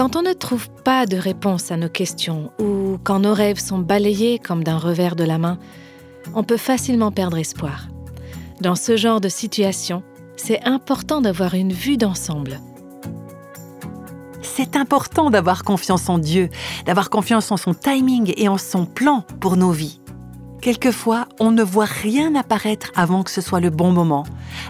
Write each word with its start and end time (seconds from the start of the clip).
Quand 0.00 0.16
on 0.16 0.22
ne 0.22 0.32
trouve 0.32 0.70
pas 0.82 1.04
de 1.04 1.18
réponse 1.18 1.70
à 1.70 1.76
nos 1.76 1.90
questions 1.90 2.52
ou 2.58 2.96
quand 3.04 3.18
nos 3.18 3.34
rêves 3.34 3.60
sont 3.60 3.80
balayés 3.80 4.38
comme 4.38 4.64
d'un 4.64 4.78
revers 4.78 5.14
de 5.14 5.24
la 5.24 5.36
main, 5.36 5.58
on 6.34 6.42
peut 6.42 6.56
facilement 6.56 7.12
perdre 7.12 7.36
espoir. 7.36 7.88
Dans 8.62 8.76
ce 8.76 8.96
genre 8.96 9.20
de 9.20 9.28
situation, 9.28 10.02
c'est 10.36 10.66
important 10.66 11.20
d'avoir 11.20 11.52
une 11.52 11.74
vue 11.74 11.98
d'ensemble. 11.98 12.60
C'est 14.40 14.74
important 14.74 15.28
d'avoir 15.28 15.64
confiance 15.64 16.08
en 16.08 16.16
Dieu, 16.16 16.48
d'avoir 16.86 17.10
confiance 17.10 17.52
en 17.52 17.58
son 17.58 17.74
timing 17.74 18.32
et 18.38 18.48
en 18.48 18.56
son 18.56 18.86
plan 18.86 19.26
pour 19.38 19.58
nos 19.58 19.70
vies. 19.70 20.00
Quelquefois, 20.62 21.26
on 21.38 21.50
ne 21.50 21.62
voit 21.62 21.84
rien 21.84 22.34
apparaître 22.36 22.90
avant 22.94 23.22
que 23.22 23.30
ce 23.30 23.42
soit 23.42 23.60
le 23.60 23.70
bon 23.70 23.92
moment, 23.92 24.24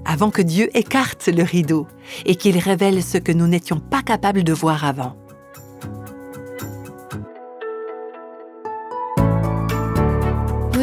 avant 0.04 0.30
que 0.30 0.42
Dieu 0.42 0.76
écarte 0.76 1.28
le 1.28 1.44
rideau 1.44 1.86
et 2.26 2.34
qu'il 2.34 2.58
révèle 2.58 3.00
ce 3.00 3.18
que 3.18 3.30
nous 3.30 3.46
n'étions 3.46 3.78
pas 3.78 4.02
capables 4.02 4.42
de 4.42 4.52
voir 4.52 4.84
avant. 4.84 5.19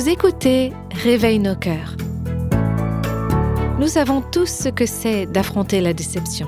Écoutez 0.09 0.71
Réveille 1.03 1.37
nos 1.37 1.55
cœurs. 1.55 1.97
Nous 3.77 3.89
savons 3.89 4.21
tous 4.21 4.45
ce 4.45 4.69
que 4.69 4.85
c'est 4.85 5.25
d'affronter 5.25 5.81
la 5.81 5.91
déception. 5.91 6.47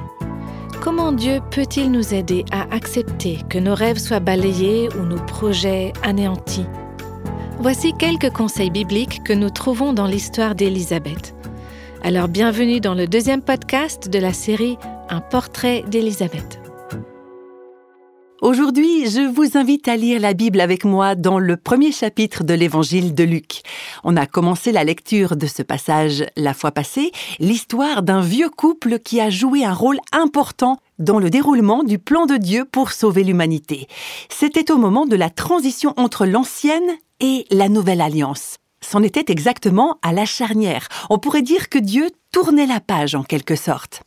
Comment 0.79 1.11
Dieu 1.11 1.41
peut-il 1.51 1.91
nous 1.91 2.13
aider 2.13 2.45
à 2.51 2.73
accepter 2.73 3.39
que 3.49 3.57
nos 3.57 3.75
rêves 3.75 3.97
soient 3.97 4.21
balayés 4.21 4.87
ou 4.95 5.03
nos 5.03 5.21
projets 5.25 5.91
anéantis? 6.03 6.67
Voici 7.59 7.91
quelques 7.99 8.31
conseils 8.31 8.71
bibliques 8.71 9.23
que 9.25 9.33
nous 9.33 9.49
trouvons 9.49 9.91
dans 9.91 10.07
l'histoire 10.07 10.55
d'Élisabeth. 10.55 11.35
Alors 12.01 12.29
bienvenue 12.29 12.79
dans 12.79 12.95
le 12.95 13.07
deuxième 13.07 13.41
podcast 13.41 14.09
de 14.09 14.19
la 14.19 14.31
série 14.31 14.77
Un 15.09 15.19
portrait 15.19 15.83
d'Élisabeth. 15.89 16.58
Aujourd'hui, 18.41 19.09
je 19.09 19.19
vous 19.19 19.57
invite 19.57 19.89
à 19.89 19.97
lire 19.97 20.21
la 20.21 20.33
Bible 20.33 20.61
avec 20.61 20.85
moi 20.85 21.15
dans 21.15 21.39
le 21.39 21.57
premier 21.57 21.91
chapitre 21.91 22.45
de 22.45 22.53
l'évangile 22.53 23.13
de 23.13 23.25
Luc. 23.25 23.63
On 24.05 24.15
a 24.15 24.27
commencé 24.27 24.71
la 24.71 24.85
lecture 24.85 25.35
de 25.35 25.45
ce 25.45 25.61
passage 25.61 26.25
la 26.37 26.53
fois 26.53 26.71
passée, 26.71 27.11
l'histoire 27.39 28.01
d'un 28.01 28.21
vieux 28.21 28.49
couple 28.49 28.99
qui 28.99 29.19
a 29.19 29.29
joué 29.29 29.65
un 29.65 29.73
rôle 29.73 29.99
important 30.13 30.77
dans 30.99 31.19
le 31.19 31.29
déroulement 31.29 31.83
du 31.83 31.99
plan 31.99 32.27
de 32.27 32.37
Dieu 32.37 32.63
pour 32.63 32.93
sauver 32.93 33.25
l'humanité. 33.25 33.87
C'était 34.29 34.71
au 34.71 34.77
moment 34.77 35.05
de 35.05 35.17
la 35.17 35.29
transition 35.29 35.93
entre 35.97 36.25
l'ancienne 36.25 36.97
et 37.19 37.45
la 37.51 37.67
nouvelle 37.67 37.99
alliance. 37.99 38.55
C'en 38.91 39.03
était 39.03 39.31
exactement 39.31 39.99
à 40.01 40.13
la 40.13 40.25
charnière. 40.25 40.87
On 41.11 41.19
pourrait 41.19 41.43
dire 41.43 41.69
que 41.69 41.77
Dieu 41.77 42.09
tournait 42.31 42.65
la 42.65 42.79
page 42.79 43.13
en 43.13 43.21
quelque 43.21 43.55
sorte. 43.55 44.01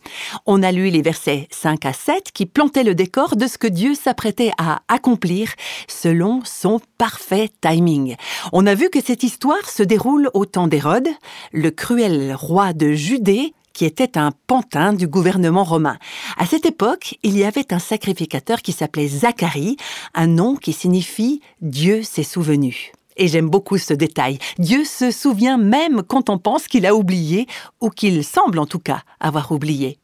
On 0.44 0.61
a 0.61 0.72
lu 0.72 0.91
les 0.91 1.02
versets 1.02 1.47
5 1.52 1.86
à 1.86 1.92
7 1.92 2.33
qui 2.34 2.47
plantaient 2.47 2.83
le 2.83 2.97
décor 2.97 3.36
de 3.36 3.47
ce 3.47 3.58
que 3.58 3.69
Dieu 3.69 3.94
s'apprêtait 3.94 4.50
à 4.58 4.80
accomplir 4.89 5.52
selon 5.86 6.41
son 6.44 6.80
parfait 6.98 7.48
timing. 7.61 8.16
On 8.52 8.66
a 8.66 8.74
vu 8.74 8.91
que 8.91 9.00
cette 9.00 9.22
histoire 9.22 9.70
se 9.70 9.84
déroule 9.84 10.30
au 10.34 10.47
temps 10.47 10.66
d'Hérode, 10.66 11.11
le 11.52 11.70
cruel 11.70 12.34
roi 12.34 12.72
de 12.72 12.91
Judée, 12.91 13.55
qui 13.74 13.84
était 13.84 14.19
un 14.19 14.33
pantin 14.48 14.94
du 14.94 15.06
gouvernement 15.06 15.62
romain. 15.62 15.96
À 16.39 16.46
cette 16.46 16.67
époque, 16.67 17.19
il 17.22 17.39
y 17.39 17.44
avait 17.44 17.72
un 17.72 17.78
sacrificateur 17.78 18.62
qui 18.62 18.72
s'appelait 18.72 19.06
Zacharie, 19.06 19.77
un 20.12 20.27
nom 20.27 20.56
qui 20.56 20.72
signifie 20.72 21.41
Dieu 21.61 22.02
s'est 22.02 22.24
souvenu. 22.24 22.92
Et 23.16 23.28
j'aime 23.28 23.48
beaucoup 23.48 23.78
ce 23.78 23.94
détail. 23.94 24.38
Dieu 24.58 24.84
se 24.84 25.10
souvient 25.10 25.58
même 25.58 26.02
quand 26.02 26.30
on 26.30 26.38
pense 26.38 26.66
qu'il 26.66 26.86
a 26.86 26.94
oublié, 26.94 27.46
ou 27.80 27.91
qu'il 27.91 28.24
semble 28.24 28.58
en 28.58 28.66
tout 28.66 28.78
cas 28.78 29.02
avoir 29.20 29.52
oublié. 29.52 29.98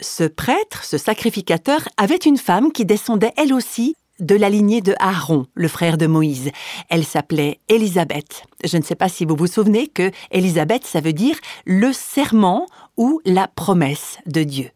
Ce 0.00 0.24
prêtre, 0.24 0.84
ce 0.84 0.98
sacrificateur, 0.98 1.88
avait 1.96 2.16
une 2.16 2.38
femme 2.38 2.72
qui 2.72 2.84
descendait 2.84 3.32
elle 3.36 3.52
aussi 3.52 3.94
de 4.20 4.36
la 4.36 4.48
lignée 4.48 4.80
de 4.80 4.94
Aaron, 5.00 5.46
le 5.54 5.68
frère 5.68 5.98
de 5.98 6.06
Moïse. 6.06 6.50
Elle 6.88 7.04
s'appelait 7.04 7.58
Élisabeth. 7.68 8.44
Je 8.64 8.76
ne 8.76 8.82
sais 8.82 8.94
pas 8.94 9.08
si 9.08 9.24
vous 9.24 9.36
vous 9.36 9.46
souvenez 9.46 9.88
que 9.88 10.10
Élisabeth, 10.30 10.84
ça 10.86 11.00
veut 11.00 11.12
dire 11.12 11.36
le 11.64 11.92
serment 11.92 12.66
ou 12.96 13.20
la 13.24 13.48
promesse 13.48 14.18
de 14.26 14.42
Dieu. 14.42 14.70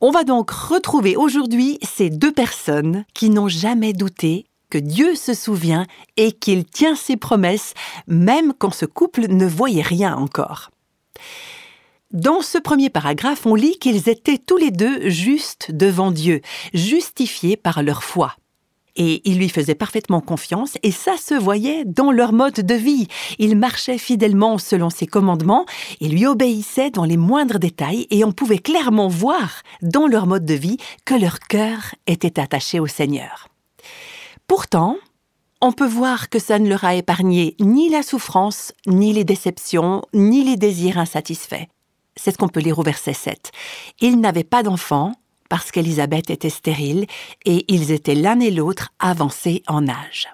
On 0.00 0.10
va 0.10 0.24
donc 0.24 0.50
retrouver 0.50 1.16
aujourd'hui 1.16 1.78
ces 1.82 2.10
deux 2.10 2.32
personnes 2.32 3.04
qui 3.14 3.28
n'ont 3.28 3.48
jamais 3.48 3.92
douté 3.92 4.46
que 4.70 4.78
Dieu 4.78 5.14
se 5.14 5.34
souvient 5.34 5.86
et 6.16 6.32
qu'il 6.32 6.64
tient 6.64 6.96
ses 6.96 7.16
promesses, 7.16 7.74
même 8.06 8.54
quand 8.56 8.72
ce 8.72 8.86
couple 8.86 9.26
ne 9.28 9.46
voyait 9.46 9.82
rien 9.82 10.16
encore. 10.16 10.70
Dans 12.12 12.42
ce 12.42 12.58
premier 12.58 12.90
paragraphe, 12.90 13.46
on 13.46 13.54
lit 13.54 13.78
qu'ils 13.78 14.08
étaient 14.08 14.38
tous 14.38 14.56
les 14.56 14.72
deux 14.72 15.08
justes 15.08 15.70
devant 15.70 16.10
Dieu, 16.10 16.40
justifiés 16.74 17.56
par 17.56 17.84
leur 17.84 18.02
foi. 18.02 18.34
Et 18.96 19.22
ils 19.24 19.38
lui 19.38 19.48
faisaient 19.48 19.76
parfaitement 19.76 20.20
confiance, 20.20 20.76
et 20.82 20.90
ça 20.90 21.16
se 21.16 21.34
voyait 21.34 21.84
dans 21.84 22.10
leur 22.10 22.32
mode 22.32 22.54
de 22.54 22.74
vie. 22.74 23.06
Ils 23.38 23.56
marchaient 23.56 23.96
fidèlement 23.96 24.58
selon 24.58 24.90
ses 24.90 25.06
commandements, 25.06 25.66
ils 26.00 26.10
lui 26.10 26.26
obéissaient 26.26 26.90
dans 26.90 27.04
les 27.04 27.16
moindres 27.16 27.60
détails, 27.60 28.08
et 28.10 28.24
on 28.24 28.32
pouvait 28.32 28.58
clairement 28.58 29.06
voir 29.06 29.62
dans 29.80 30.08
leur 30.08 30.26
mode 30.26 30.44
de 30.44 30.54
vie 30.54 30.78
que 31.04 31.14
leur 31.14 31.38
cœur 31.38 31.94
était 32.08 32.40
attaché 32.40 32.80
au 32.80 32.88
Seigneur. 32.88 33.49
Pourtant, 34.50 34.96
on 35.60 35.70
peut 35.70 35.86
voir 35.86 36.28
que 36.28 36.40
ça 36.40 36.58
ne 36.58 36.68
leur 36.68 36.82
a 36.82 36.96
épargné 36.96 37.54
ni 37.60 37.88
la 37.88 38.02
souffrance, 38.02 38.72
ni 38.84 39.12
les 39.12 39.22
déceptions, 39.22 40.02
ni 40.12 40.42
les 40.42 40.56
désirs 40.56 40.98
insatisfaits. 40.98 41.68
C'est 42.16 42.32
ce 42.32 42.36
qu'on 42.36 42.48
peut 42.48 42.58
lire 42.58 42.80
au 42.80 42.82
verset 42.82 43.12
7. 43.12 43.52
Ils 44.00 44.18
n'avaient 44.18 44.42
pas 44.42 44.64
d'enfants 44.64 45.12
parce 45.48 45.70
qu'Élisabeth 45.70 46.30
était 46.30 46.50
stérile 46.50 47.06
et 47.44 47.64
ils 47.72 47.92
étaient 47.92 48.16
l'un 48.16 48.40
et 48.40 48.50
l'autre 48.50 48.88
avancés 48.98 49.62
en 49.68 49.86
âge. 49.86 50.26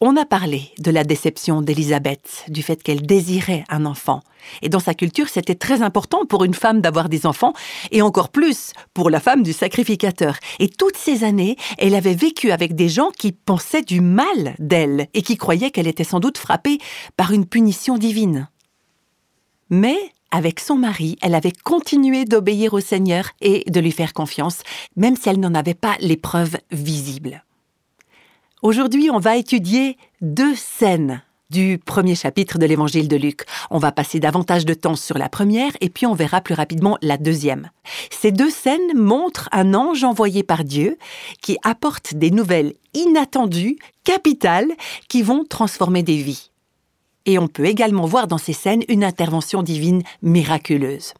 On 0.00 0.16
a 0.16 0.26
parlé 0.26 0.72
de 0.80 0.90
la 0.90 1.04
déception 1.04 1.62
d'Élisabeth, 1.62 2.44
du 2.48 2.62
fait 2.62 2.82
qu'elle 2.82 3.06
désirait 3.06 3.64
un 3.68 3.86
enfant. 3.86 4.22
Et 4.60 4.68
dans 4.68 4.80
sa 4.80 4.92
culture, 4.92 5.28
c'était 5.28 5.54
très 5.54 5.82
important 5.82 6.26
pour 6.26 6.44
une 6.44 6.52
femme 6.52 6.80
d'avoir 6.80 7.08
des 7.08 7.26
enfants, 7.26 7.54
et 7.92 8.02
encore 8.02 8.30
plus 8.30 8.72
pour 8.92 9.08
la 9.08 9.20
femme 9.20 9.42
du 9.44 9.52
sacrificateur. 9.52 10.36
Et 10.58 10.68
toutes 10.68 10.96
ces 10.96 11.22
années, 11.22 11.56
elle 11.78 11.94
avait 11.94 12.14
vécu 12.14 12.50
avec 12.50 12.74
des 12.74 12.88
gens 12.88 13.10
qui 13.16 13.32
pensaient 13.32 13.82
du 13.82 14.00
mal 14.00 14.56
d'elle, 14.58 15.06
et 15.14 15.22
qui 15.22 15.36
croyaient 15.36 15.70
qu'elle 15.70 15.86
était 15.86 16.04
sans 16.04 16.20
doute 16.20 16.38
frappée 16.38 16.78
par 17.16 17.30
une 17.30 17.46
punition 17.46 17.96
divine. 17.96 18.48
Mais 19.70 19.96
avec 20.32 20.58
son 20.58 20.74
mari, 20.74 21.16
elle 21.22 21.36
avait 21.36 21.52
continué 21.52 22.24
d'obéir 22.24 22.74
au 22.74 22.80
Seigneur 22.80 23.30
et 23.40 23.62
de 23.70 23.80
lui 23.80 23.92
faire 23.92 24.12
confiance, 24.12 24.58
même 24.96 25.16
si 25.16 25.28
elle 25.28 25.40
n'en 25.40 25.54
avait 25.54 25.72
pas 25.72 25.96
les 26.00 26.16
preuves 26.16 26.58
visibles. 26.72 27.44
Aujourd'hui, 28.64 29.10
on 29.10 29.18
va 29.18 29.36
étudier 29.36 29.98
deux 30.22 30.54
scènes 30.54 31.20
du 31.50 31.78
premier 31.84 32.14
chapitre 32.14 32.58
de 32.58 32.64
l'évangile 32.64 33.08
de 33.08 33.16
Luc. 33.16 33.42
On 33.70 33.76
va 33.76 33.92
passer 33.92 34.20
davantage 34.20 34.64
de 34.64 34.72
temps 34.72 34.96
sur 34.96 35.18
la 35.18 35.28
première 35.28 35.72
et 35.82 35.90
puis 35.90 36.06
on 36.06 36.14
verra 36.14 36.40
plus 36.40 36.54
rapidement 36.54 36.96
la 37.02 37.18
deuxième. 37.18 37.68
Ces 38.10 38.32
deux 38.32 38.48
scènes 38.48 38.94
montrent 38.94 39.50
un 39.52 39.74
ange 39.74 40.02
envoyé 40.02 40.42
par 40.42 40.64
Dieu 40.64 40.96
qui 41.42 41.58
apporte 41.62 42.14
des 42.14 42.30
nouvelles 42.30 42.72
inattendues, 42.94 43.76
capitales, 44.02 44.72
qui 45.10 45.20
vont 45.20 45.44
transformer 45.44 46.02
des 46.02 46.16
vies. 46.16 46.50
Et 47.26 47.38
on 47.38 47.48
peut 47.48 47.66
également 47.66 48.06
voir 48.06 48.28
dans 48.28 48.38
ces 48.38 48.54
scènes 48.54 48.84
une 48.88 49.04
intervention 49.04 49.62
divine 49.62 50.02
miraculeuse. 50.22 51.12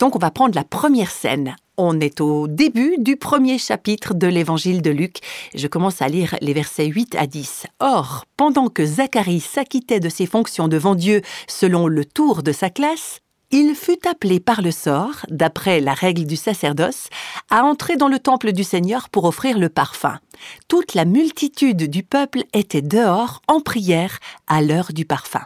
Donc 0.00 0.16
on 0.16 0.18
va 0.18 0.32
prendre 0.32 0.56
la 0.56 0.64
première 0.64 1.12
scène. 1.12 1.54
On 1.76 1.98
est 1.98 2.20
au 2.20 2.46
début 2.46 2.94
du 2.98 3.16
premier 3.16 3.58
chapitre 3.58 4.14
de 4.14 4.28
l'évangile 4.28 4.80
de 4.80 4.90
Luc. 4.90 5.18
Je 5.56 5.66
commence 5.66 6.02
à 6.02 6.08
lire 6.08 6.36
les 6.40 6.52
versets 6.52 6.86
8 6.86 7.16
à 7.16 7.26
10. 7.26 7.66
Or, 7.80 8.26
pendant 8.36 8.68
que 8.68 8.86
Zacharie 8.86 9.40
s'acquittait 9.40 9.98
de 9.98 10.08
ses 10.08 10.26
fonctions 10.26 10.68
devant 10.68 10.94
Dieu 10.94 11.22
selon 11.48 11.88
le 11.88 12.04
tour 12.04 12.44
de 12.44 12.52
sa 12.52 12.70
classe, 12.70 13.18
il 13.50 13.74
fut 13.74 14.06
appelé 14.06 14.38
par 14.38 14.62
le 14.62 14.70
sort, 14.70 15.26
d'après 15.30 15.80
la 15.80 15.94
règle 15.94 16.26
du 16.26 16.36
sacerdoce, 16.36 17.08
à 17.50 17.64
entrer 17.64 17.96
dans 17.96 18.08
le 18.08 18.20
temple 18.20 18.52
du 18.52 18.62
Seigneur 18.62 19.08
pour 19.08 19.24
offrir 19.24 19.58
le 19.58 19.68
parfum. 19.68 20.20
Toute 20.68 20.94
la 20.94 21.04
multitude 21.04 21.90
du 21.90 22.04
peuple 22.04 22.44
était 22.52 22.82
dehors 22.82 23.42
en 23.48 23.60
prière 23.60 24.20
à 24.46 24.62
l'heure 24.62 24.92
du 24.92 25.04
parfum. 25.04 25.42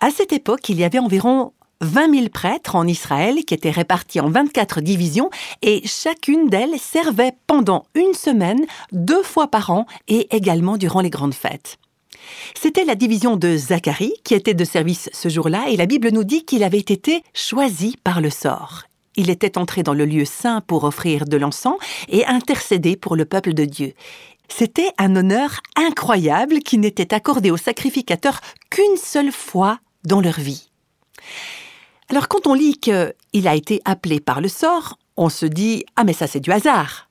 À 0.00 0.10
cette 0.10 0.32
époque, 0.32 0.68
il 0.68 0.78
y 0.78 0.84
avait 0.84 0.98
environ 0.98 1.52
20 1.80 2.14
000 2.14 2.28
prêtres 2.28 2.74
en 2.74 2.86
Israël 2.86 3.44
qui 3.44 3.54
étaient 3.54 3.70
répartis 3.70 4.20
en 4.20 4.30
24 4.30 4.80
divisions 4.80 5.30
et 5.62 5.86
chacune 5.86 6.48
d'elles 6.48 6.78
servait 6.78 7.32
pendant 7.46 7.84
une 7.94 8.14
semaine, 8.14 8.64
deux 8.92 9.22
fois 9.22 9.48
par 9.48 9.70
an 9.70 9.86
et 10.08 10.34
également 10.34 10.76
durant 10.76 11.00
les 11.00 11.10
grandes 11.10 11.34
fêtes. 11.34 11.78
C'était 12.54 12.84
la 12.84 12.94
division 12.94 13.36
de 13.36 13.56
Zacharie 13.56 14.14
qui 14.24 14.34
était 14.34 14.54
de 14.54 14.64
service 14.64 15.10
ce 15.12 15.28
jour-là 15.28 15.66
et 15.68 15.76
la 15.76 15.86
Bible 15.86 16.10
nous 16.10 16.24
dit 16.24 16.44
qu'il 16.44 16.64
avait 16.64 16.78
été 16.78 17.22
choisi 17.34 17.96
par 18.02 18.20
le 18.20 18.30
sort. 18.30 18.84
Il 19.16 19.30
était 19.30 19.58
entré 19.58 19.82
dans 19.82 19.94
le 19.94 20.04
lieu 20.04 20.24
saint 20.24 20.60
pour 20.60 20.84
offrir 20.84 21.24
de 21.24 21.36
l'encens 21.36 21.78
et 22.08 22.26
intercéder 22.26 22.96
pour 22.96 23.16
le 23.16 23.24
peuple 23.24 23.54
de 23.54 23.64
Dieu. 23.64 23.94
C'était 24.48 24.90
un 24.98 25.16
honneur 25.16 25.60
incroyable 25.74 26.60
qui 26.60 26.78
n'était 26.78 27.14
accordé 27.14 27.50
aux 27.50 27.56
sacrificateurs 27.56 28.40
qu'une 28.70 28.96
seule 28.96 29.32
fois 29.32 29.78
dans 30.04 30.20
leur 30.20 30.38
vie. 30.38 30.70
Alors 32.08 32.28
quand 32.28 32.46
on 32.46 32.54
lit 32.54 32.78
qu'il 32.78 33.48
a 33.48 33.54
été 33.54 33.80
appelé 33.84 34.20
par 34.20 34.40
le 34.40 34.48
sort, 34.48 34.98
On 35.16 35.30
se 35.30 35.46
dit 35.46 35.84
Ah, 35.96 36.04
mais 36.04 36.12
ça, 36.12 36.26
c'est 36.26 36.40
du 36.40 36.52
hasard. 36.52 37.08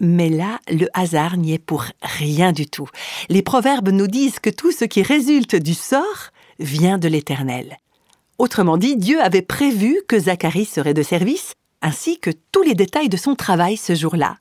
Mais 0.00 0.28
là, 0.28 0.60
le 0.70 0.86
hasard 0.92 1.36
n'y 1.36 1.54
est 1.54 1.58
pour 1.58 1.84
rien 2.02 2.52
du 2.52 2.66
tout. 2.66 2.88
Les 3.30 3.42
proverbes 3.42 3.88
nous 3.88 4.06
disent 4.06 4.38
que 4.38 4.50
tout 4.50 4.70
ce 4.70 4.84
qui 4.84 5.02
résulte 5.02 5.56
du 5.56 5.74
sort 5.74 6.30
vient 6.60 6.98
de 6.98 7.08
l'Éternel. 7.08 7.78
Autrement 8.38 8.76
dit, 8.76 8.96
Dieu 8.96 9.20
avait 9.20 9.42
prévu 9.42 10.00
que 10.06 10.18
Zacharie 10.18 10.66
serait 10.66 10.94
de 10.94 11.02
service, 11.02 11.54
ainsi 11.82 12.20
que 12.20 12.30
tous 12.52 12.62
les 12.62 12.74
détails 12.74 13.08
de 13.08 13.16
son 13.16 13.34
travail 13.34 13.76
ce 13.76 13.94
jour-là, 13.94 14.36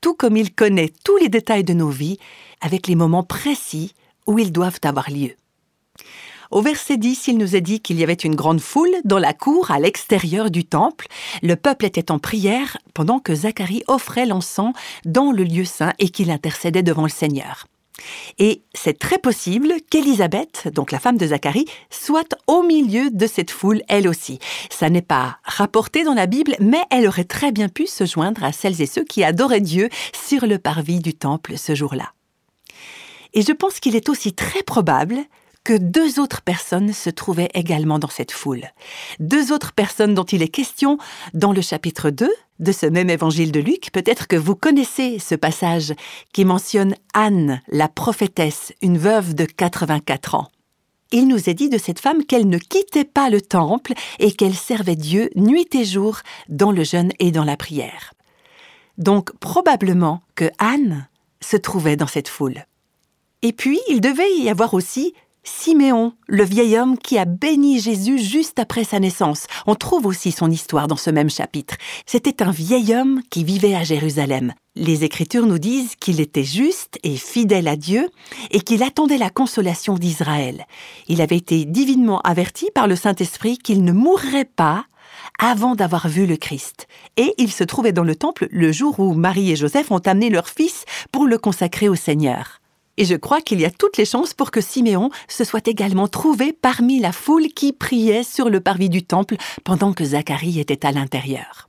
tout 0.00 0.14
comme 0.14 0.36
il 0.36 0.54
connaît 0.54 0.92
tous 1.04 1.16
les 1.16 1.28
détails 1.28 1.64
de 1.64 1.72
nos 1.72 1.88
vies, 1.88 2.18
avec 2.60 2.86
les 2.86 2.96
moments 2.96 3.22
précis 3.22 3.94
où 4.26 4.38
ils 4.38 4.52
doivent 4.52 4.80
avoir 4.82 5.10
lieu. 5.10 5.30
Au 6.50 6.62
verset 6.62 6.96
10, 6.96 7.28
il 7.28 7.38
nous 7.38 7.56
est 7.56 7.60
dit 7.60 7.80
qu'il 7.80 7.98
y 7.98 8.02
avait 8.02 8.14
une 8.14 8.34
grande 8.34 8.60
foule 8.60 8.94
dans 9.04 9.18
la 9.18 9.34
cour 9.34 9.70
à 9.70 9.78
l'extérieur 9.78 10.50
du 10.50 10.64
temple. 10.64 11.06
Le 11.42 11.56
peuple 11.56 11.84
était 11.84 12.10
en 12.10 12.18
prière 12.18 12.78
pendant 12.94 13.18
que 13.18 13.34
Zacharie 13.34 13.82
offrait 13.86 14.24
l'encens 14.24 14.72
dans 15.04 15.30
le 15.30 15.44
lieu 15.44 15.66
saint 15.66 15.92
et 15.98 16.08
qu'il 16.08 16.30
intercédait 16.30 16.82
devant 16.82 17.02
le 17.02 17.10
Seigneur. 17.10 17.66
Et 18.38 18.62
c'est 18.72 18.98
très 18.98 19.18
possible 19.18 19.74
qu'Élisabeth, 19.90 20.68
donc 20.72 20.90
la 20.90 21.00
femme 21.00 21.18
de 21.18 21.26
Zacharie, 21.26 21.66
soit 21.90 22.34
au 22.46 22.62
milieu 22.62 23.10
de 23.10 23.26
cette 23.26 23.50
foule 23.50 23.82
elle 23.88 24.08
aussi. 24.08 24.38
Ça 24.70 24.88
n'est 24.88 25.02
pas 25.02 25.38
rapporté 25.44 26.04
dans 26.04 26.14
la 26.14 26.26
Bible, 26.26 26.54
mais 26.60 26.82
elle 26.90 27.08
aurait 27.08 27.24
très 27.24 27.52
bien 27.52 27.68
pu 27.68 27.86
se 27.86 28.06
joindre 28.06 28.44
à 28.44 28.52
celles 28.52 28.80
et 28.80 28.86
ceux 28.86 29.04
qui 29.04 29.22
adoraient 29.22 29.60
Dieu 29.60 29.90
sur 30.14 30.46
le 30.46 30.58
parvis 30.58 31.00
du 31.00 31.12
temple 31.12 31.58
ce 31.58 31.74
jour-là. 31.74 32.12
Et 33.34 33.42
je 33.42 33.52
pense 33.52 33.80
qu'il 33.80 33.96
est 33.96 34.08
aussi 34.08 34.32
très 34.32 34.62
probable 34.62 35.16
que 35.64 35.76
deux 35.76 36.18
autres 36.18 36.42
personnes 36.42 36.92
se 36.92 37.10
trouvaient 37.10 37.50
également 37.54 37.98
dans 37.98 38.08
cette 38.08 38.32
foule. 38.32 38.66
Deux 39.20 39.52
autres 39.52 39.72
personnes 39.72 40.14
dont 40.14 40.24
il 40.24 40.42
est 40.42 40.48
question 40.48 40.98
dans 41.34 41.52
le 41.52 41.60
chapitre 41.60 42.10
2 42.10 42.30
de 42.58 42.72
ce 42.72 42.86
même 42.86 43.10
évangile 43.10 43.52
de 43.52 43.60
Luc. 43.60 43.90
Peut-être 43.92 44.26
que 44.26 44.36
vous 44.36 44.56
connaissez 44.56 45.18
ce 45.18 45.34
passage 45.34 45.94
qui 46.32 46.44
mentionne 46.44 46.94
Anne, 47.14 47.60
la 47.68 47.88
prophétesse, 47.88 48.72
une 48.82 48.98
veuve 48.98 49.34
de 49.34 49.44
84 49.44 50.34
ans. 50.34 50.48
Il 51.10 51.28
nous 51.28 51.48
est 51.48 51.54
dit 51.54 51.70
de 51.70 51.78
cette 51.78 52.00
femme 52.00 52.24
qu'elle 52.24 52.48
ne 52.48 52.58
quittait 52.58 53.04
pas 53.04 53.30
le 53.30 53.40
temple 53.40 53.94
et 54.18 54.32
qu'elle 54.32 54.54
servait 54.54 54.96
Dieu 54.96 55.30
nuit 55.36 55.68
et 55.74 55.84
jour 55.84 56.18
dans 56.48 56.72
le 56.72 56.84
jeûne 56.84 57.12
et 57.18 57.30
dans 57.30 57.44
la 57.44 57.56
prière. 57.56 58.12
Donc 58.98 59.32
probablement 59.38 60.22
que 60.34 60.50
Anne 60.58 61.08
se 61.40 61.56
trouvait 61.56 61.96
dans 61.96 62.06
cette 62.06 62.28
foule. 62.28 62.66
Et 63.42 63.52
puis, 63.52 63.80
il 63.88 64.00
devait 64.00 64.36
y 64.36 64.50
avoir 64.50 64.74
aussi 64.74 65.14
Siméon, 65.44 66.12
le 66.26 66.44
vieil 66.44 66.78
homme 66.78 66.98
qui 66.98 67.18
a 67.18 67.24
béni 67.24 67.80
Jésus 67.80 68.18
juste 68.18 68.58
après 68.58 68.84
sa 68.84 69.00
naissance. 69.00 69.46
On 69.66 69.74
trouve 69.74 70.06
aussi 70.06 70.32
son 70.32 70.50
histoire 70.50 70.88
dans 70.88 70.96
ce 70.96 71.10
même 71.10 71.30
chapitre. 71.30 71.76
C'était 72.06 72.42
un 72.42 72.50
vieil 72.50 72.94
homme 72.94 73.22
qui 73.30 73.44
vivait 73.44 73.74
à 73.74 73.84
Jérusalem. 73.84 74.52
Les 74.76 75.04
Écritures 75.04 75.46
nous 75.46 75.58
disent 75.58 75.96
qu'il 75.96 76.20
était 76.20 76.44
juste 76.44 76.98
et 77.02 77.16
fidèle 77.16 77.68
à 77.68 77.76
Dieu 77.76 78.08
et 78.50 78.60
qu'il 78.60 78.82
attendait 78.82 79.18
la 79.18 79.30
consolation 79.30 79.94
d'Israël. 79.94 80.66
Il 81.08 81.20
avait 81.20 81.36
été 81.36 81.64
divinement 81.64 82.20
averti 82.20 82.70
par 82.74 82.86
le 82.86 82.96
Saint-Esprit 82.96 83.58
qu'il 83.58 83.84
ne 83.84 83.92
mourrait 83.92 84.44
pas 84.44 84.84
avant 85.38 85.74
d'avoir 85.74 86.08
vu 86.08 86.26
le 86.26 86.36
Christ. 86.36 86.86
Et 87.16 87.34
il 87.38 87.50
se 87.50 87.64
trouvait 87.64 87.92
dans 87.92 88.04
le 88.04 88.16
temple 88.16 88.48
le 88.50 88.72
jour 88.72 88.98
où 89.00 89.14
Marie 89.14 89.50
et 89.50 89.56
Joseph 89.56 89.90
ont 89.90 89.98
amené 89.98 90.30
leur 90.30 90.48
fils 90.48 90.84
pour 91.12 91.26
le 91.26 91.38
consacrer 91.38 91.88
au 91.88 91.94
Seigneur. 91.94 92.57
Et 92.98 93.04
je 93.04 93.14
crois 93.14 93.40
qu'il 93.40 93.60
y 93.60 93.64
a 93.64 93.70
toutes 93.70 93.96
les 93.96 94.04
chances 94.04 94.34
pour 94.34 94.50
que 94.50 94.60
Siméon 94.60 95.10
se 95.28 95.44
soit 95.44 95.68
également 95.68 96.08
trouvé 96.08 96.52
parmi 96.52 96.98
la 96.98 97.12
foule 97.12 97.46
qui 97.46 97.72
priait 97.72 98.24
sur 98.24 98.50
le 98.50 98.60
parvis 98.60 98.90
du 98.90 99.04
temple 99.04 99.36
pendant 99.62 99.92
que 99.92 100.04
Zacharie 100.04 100.58
était 100.58 100.84
à 100.84 100.90
l'intérieur. 100.90 101.68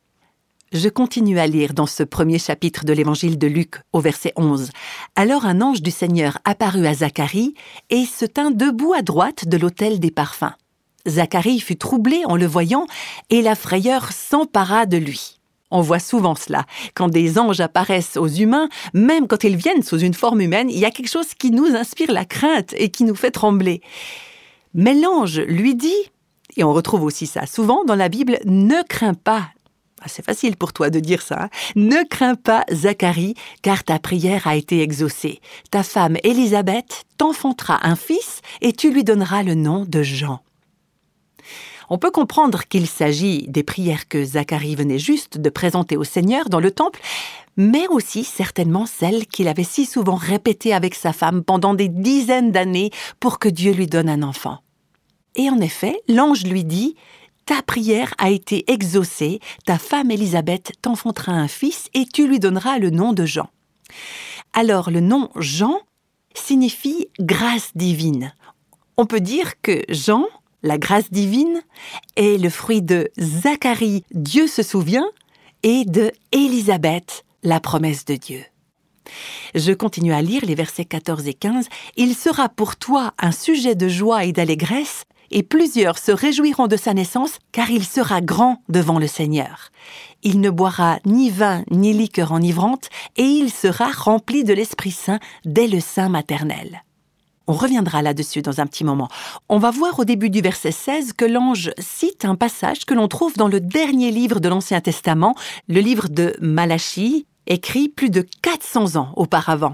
Je 0.72 0.90
continue 0.90 1.40
à 1.40 1.46
lire 1.46 1.74
dans 1.74 1.86
ce 1.86 2.02
premier 2.02 2.40
chapitre 2.40 2.84
de 2.84 2.94
l'évangile 2.94 3.38
de 3.38 3.46
Luc 3.46 3.76
au 3.94 4.00
verset 4.00 4.34
11. 4.38 4.72
Alors 5.16 5.46
un 5.46 5.62
ange 5.62 5.84
du 5.84 5.92
Seigneur 5.92 6.40
apparut 6.46 6.88
à 6.88 6.96
Zacharie 6.96 7.54
et 7.92 8.06
se 8.06 8.26
tint 8.26 8.52
debout 8.52 8.94
à 8.94 9.04
droite 9.04 9.48
de 9.48 9.58
l'autel 9.58 10.00
des 10.00 10.12
parfums. 10.12 10.56
Zacharie 11.08 11.60
fut 11.60 11.78
troublé 11.78 12.24
en 12.26 12.38
le 12.38 12.48
voyant 12.48 12.88
et 13.30 13.44
la 13.44 13.54
frayeur 13.54 14.12
s'empara 14.12 14.88
de 14.88 14.98
lui. 14.98 15.39
On 15.72 15.82
voit 15.82 16.00
souvent 16.00 16.36
cela. 16.36 16.66
Quand 16.96 17.10
des 17.10 17.38
anges 17.38 17.60
apparaissent 17.60 18.18
aux 18.18 18.28
humains, 18.28 18.70
même 18.94 19.28
quand 19.28 19.44
ils 19.44 19.56
viennent 19.56 19.84
sous 19.84 20.00
une 20.00 20.14
forme 20.14 20.42
humaine, 20.42 20.70
il 20.70 20.80
y 20.80 20.86
a 20.86 20.92
quelque 20.92 21.10
chose 21.10 21.34
qui 21.38 21.52
nous 21.52 21.76
inspire 21.76 22.12
la 22.12 22.26
crainte 22.26 22.74
et 22.78 22.90
qui 22.90 23.04
nous 23.04 23.16
fait 23.16 23.32
trembler. 23.32 23.82
Mais 24.74 24.94
l'ange 24.94 25.40
lui 25.40 25.76
dit, 25.76 26.10
et 26.58 26.64
on 26.64 26.74
retrouve 26.74 27.04
aussi 27.04 27.28
ça 27.28 27.46
souvent 27.46 27.84
dans 27.86 27.96
la 27.96 28.10
Bible, 28.10 28.40
ne 28.46 28.82
crains 28.88 29.14
pas. 29.14 29.50
Ah, 30.02 30.08
c'est 30.08 30.26
facile 30.26 30.56
pour 30.56 30.72
toi 30.72 30.90
de 30.90 31.00
dire 31.00 31.22
ça. 31.22 31.44
Hein. 31.44 31.50
ne 31.76 32.08
crains 32.08 32.36
pas, 32.36 32.64
Zacharie, 32.72 33.36
car 33.62 33.84
ta 33.84 34.00
prière 34.00 34.48
a 34.48 34.56
été 34.56 34.82
exaucée. 34.82 35.42
Ta 35.72 35.84
femme 35.84 36.18
Élisabeth 36.24 37.04
t'enfantera 37.18 37.86
un 37.86 37.96
fils 37.96 38.42
et 38.62 38.72
tu 38.72 38.92
lui 38.92 39.04
donneras 39.04 39.44
le 39.44 39.56
nom 39.56 39.86
de 39.86 40.02
Jean. 40.02 40.40
On 41.90 41.98
peut 41.98 42.12
comprendre 42.12 42.64
qu'il 42.68 42.88
s'agit 42.88 43.48
des 43.48 43.64
prières 43.64 44.08
que 44.08 44.24
Zacharie 44.24 44.76
venait 44.76 45.00
juste 45.00 45.40
de 45.40 45.50
présenter 45.50 45.98
au 45.98 46.04
Seigneur 46.04 46.50
dans 46.50 46.60
le 46.60 46.72
temple, 46.72 47.00
mais 47.58 47.88
aussi 47.88 48.24
certainement 48.24 48.86
celles 48.86 49.26
qu'il 49.26 49.48
avait 49.48 49.64
si 49.64 49.86
souvent 49.86 50.16
répétées 50.16 50.74
avec 50.74 50.94
sa 50.94 51.14
femme 51.14 51.44
pendant 51.44 51.74
des 51.74 51.90
dizaines 51.90 52.52
d'années 52.52 52.92
pour 53.20 53.40
que 53.40 53.50
Dieu 53.50 53.74
lui 53.74 53.88
donne 53.88 54.10
un 54.10 54.22
enfant. 54.22 54.60
Et 55.36 55.50
en 55.50 55.60
effet, 55.60 56.00
l'ange 56.08 56.44
lui 56.44 56.64
dit 56.64 56.96
Ta 57.46 57.62
prière 57.64 58.14
a 58.20 58.30
été 58.30 58.72
exaucée, 58.72 59.40
ta 59.66 59.80
femme 59.80 60.12
Élisabeth 60.12 60.74
t'enfantera 60.82 61.32
un 61.32 61.48
fils 61.48 61.90
et 61.96 62.06
tu 62.06 62.28
lui 62.28 62.40
donneras 62.40 62.78
le 62.78 62.92
nom 62.92 63.14
de 63.14 63.26
Jean. 63.26 63.50
Alors 64.54 64.92
le 64.92 65.00
nom 65.00 65.30
Jean 65.36 65.80
signifie 66.36 67.08
grâce 67.20 67.72
divine. 67.76 68.34
On 68.98 69.06
peut 69.06 69.22
dire 69.22 69.62
que 69.62 69.82
Jean 69.90 70.26
la 70.64 70.78
grâce 70.78 71.12
divine, 71.12 71.62
est 72.16 72.42
le 72.42 72.50
fruit 72.50 72.82
de 72.82 73.10
Zacharie, 73.20 74.04
Dieu 74.12 74.48
se 74.48 74.64
souvient, 74.64 75.08
et 75.64 75.86
de 75.86 76.12
Élisabeth, 76.32 77.26
la 77.44 77.60
promesse 77.60 78.06
de 78.06 78.16
Dieu. 78.16 78.44
Je 79.56 79.72
continue 79.72 80.14
à 80.14 80.22
lire 80.22 80.46
les 80.46 80.56
versets 80.56 80.86
14 80.86 81.28
et 81.28 81.34
15. 81.34 81.68
Il 81.98 82.16
sera 82.16 82.50
pour 82.50 82.76
toi 82.76 83.14
un 83.18 83.32
sujet 83.32 83.76
de 83.76 83.88
joie 83.88 84.26
et 84.26 84.32
d'allégresse, 84.32 85.06
et 85.32 85.44
plusieurs 85.44 85.98
se 86.00 86.12
réjouiront 86.12 86.68
de 86.68 86.78
sa 86.78 86.94
naissance, 86.94 87.38
car 87.52 87.70
il 87.70 87.86
sera 87.86 88.22
grand 88.22 88.64
devant 88.68 89.00
le 89.00 89.08
Seigneur. 89.08 89.70
Il 90.24 90.42
ne 90.42 90.50
boira 90.50 91.00
ni 91.06 91.30
vin 91.30 91.64
ni 91.70 91.94
liqueur 91.94 92.32
enivrante, 92.32 92.90
et 93.16 93.24
il 93.24 93.52
sera 93.52 93.92
rempli 93.92 94.44
de 94.44 94.54
l'Esprit 94.54 94.92
Saint 94.92 95.20
dès 95.46 95.68
le 95.68 95.80
sein 95.80 96.10
maternel. 96.10 96.84
On 97.50 97.54
reviendra 97.54 98.04
là-dessus 98.04 98.44
dans 98.44 98.62
un 98.62 98.68
petit 98.68 98.84
moment. 98.84 99.08
On 99.50 99.58
va 99.58 99.72
voir 99.72 99.98
au 99.98 100.06
début 100.06 100.30
du 100.30 100.40
verset 100.40 100.72
16 100.72 101.14
que 101.14 101.26
l'ange 101.26 101.72
cite 101.80 102.24
un 102.24 102.36
passage 102.36 102.86
que 102.86 102.94
l'on 102.94 103.08
trouve 103.08 103.34
dans 103.38 103.48
le 103.48 103.60
dernier 103.60 104.12
livre 104.12 104.40
de 104.40 104.48
l'Ancien 104.48 104.82
Testament, 104.82 105.34
le 105.68 105.80
livre 105.80 106.10
de 106.10 106.36
Malachie, 106.42 107.26
écrit 107.48 107.90
plus 107.90 108.12
de 108.12 108.24
400 108.44 108.98
ans 108.98 109.14
auparavant. 109.16 109.74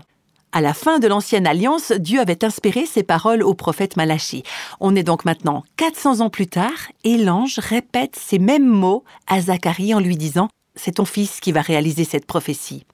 À 0.53 0.61
la 0.61 0.73
fin 0.73 0.99
de 0.99 1.07
l'Ancienne 1.09 1.45
Alliance, 1.45 1.91
Dieu 1.91 2.21
avait 2.21 2.45
inspiré 2.45 2.85
ces 2.85 3.03
paroles 3.03 3.43
au 3.43 3.53
prophète 3.53 3.97
Malachie. 3.97 4.43
On 4.79 4.95
est 4.95 5.03
donc 5.03 5.25
maintenant 5.25 5.65
400 5.75 6.21
ans 6.21 6.29
plus 6.29 6.47
tard 6.47 6.71
et 7.03 7.17
l'ange 7.17 7.59
répète 7.59 8.15
ces 8.15 8.39
mêmes 8.39 8.65
mots 8.65 9.03
à 9.27 9.41
Zacharie 9.41 9.93
en 9.93 9.99
lui 9.99 10.15
disant 10.15 10.47
C'est 10.75 10.93
ton 10.93 11.05
fils 11.05 11.41
qui 11.41 11.51
va 11.51 11.59
réaliser 11.59 12.05
cette 12.05 12.25
prophétie. 12.25 12.85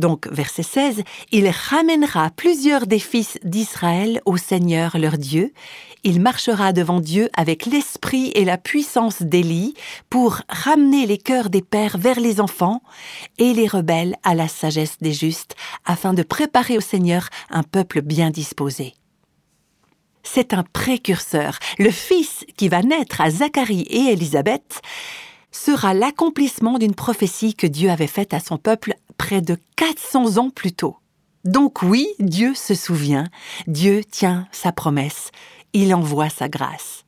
Donc, 0.00 0.28
verset 0.32 0.62
16, 0.62 1.02
il 1.30 1.46
ramènera 1.50 2.30
plusieurs 2.30 2.86
des 2.86 2.98
fils 2.98 3.38
d'Israël 3.44 4.22
au 4.24 4.38
Seigneur 4.38 4.96
leur 4.96 5.18
Dieu. 5.18 5.52
Il 6.04 6.22
marchera 6.22 6.72
devant 6.72 7.00
Dieu 7.00 7.28
avec 7.36 7.66
l'esprit 7.66 8.32
et 8.34 8.46
la 8.46 8.56
puissance 8.56 9.20
d'Élie 9.20 9.74
pour 10.08 10.40
ramener 10.48 11.04
les 11.04 11.18
cœurs 11.18 11.50
des 11.50 11.60
pères 11.60 11.98
vers 11.98 12.18
les 12.18 12.40
enfants 12.40 12.80
et 13.36 13.52
les 13.52 13.66
rebelles 13.68 14.16
à 14.22 14.34
la 14.34 14.48
sagesse 14.48 14.96
des 15.02 15.12
justes, 15.12 15.54
afin 15.84 16.14
de 16.14 16.22
préparer 16.22 16.78
au 16.78 16.80
Seigneur 16.80 17.28
un 17.50 17.62
peuple 17.62 18.00
bien 18.00 18.30
disposé. 18.30 18.94
C'est 20.22 20.54
un 20.54 20.62
précurseur, 20.62 21.58
le 21.78 21.90
fils 21.90 22.46
qui 22.56 22.70
va 22.70 22.80
naître 22.80 23.20
à 23.20 23.28
Zacharie 23.28 23.86
et 23.90 24.12
Élisabeth, 24.12 24.80
sera 25.52 25.94
l'accomplissement 25.94 26.78
d'une 26.78 26.94
prophétie 26.94 27.54
que 27.54 27.66
Dieu 27.66 27.90
avait 27.90 28.06
faite 28.06 28.34
à 28.34 28.40
son 28.40 28.56
peuple 28.56 28.94
près 29.18 29.40
de 29.40 29.56
400 29.76 30.38
ans 30.38 30.50
plus 30.50 30.72
tôt. 30.72 30.96
Donc 31.44 31.82
oui, 31.82 32.08
Dieu 32.18 32.54
se 32.54 32.74
souvient, 32.74 33.28
Dieu 33.66 34.02
tient 34.04 34.46
sa 34.52 34.72
promesse, 34.72 35.30
il 35.72 35.94
envoie 35.94 36.28
sa 36.28 36.48
grâce. 36.48 37.04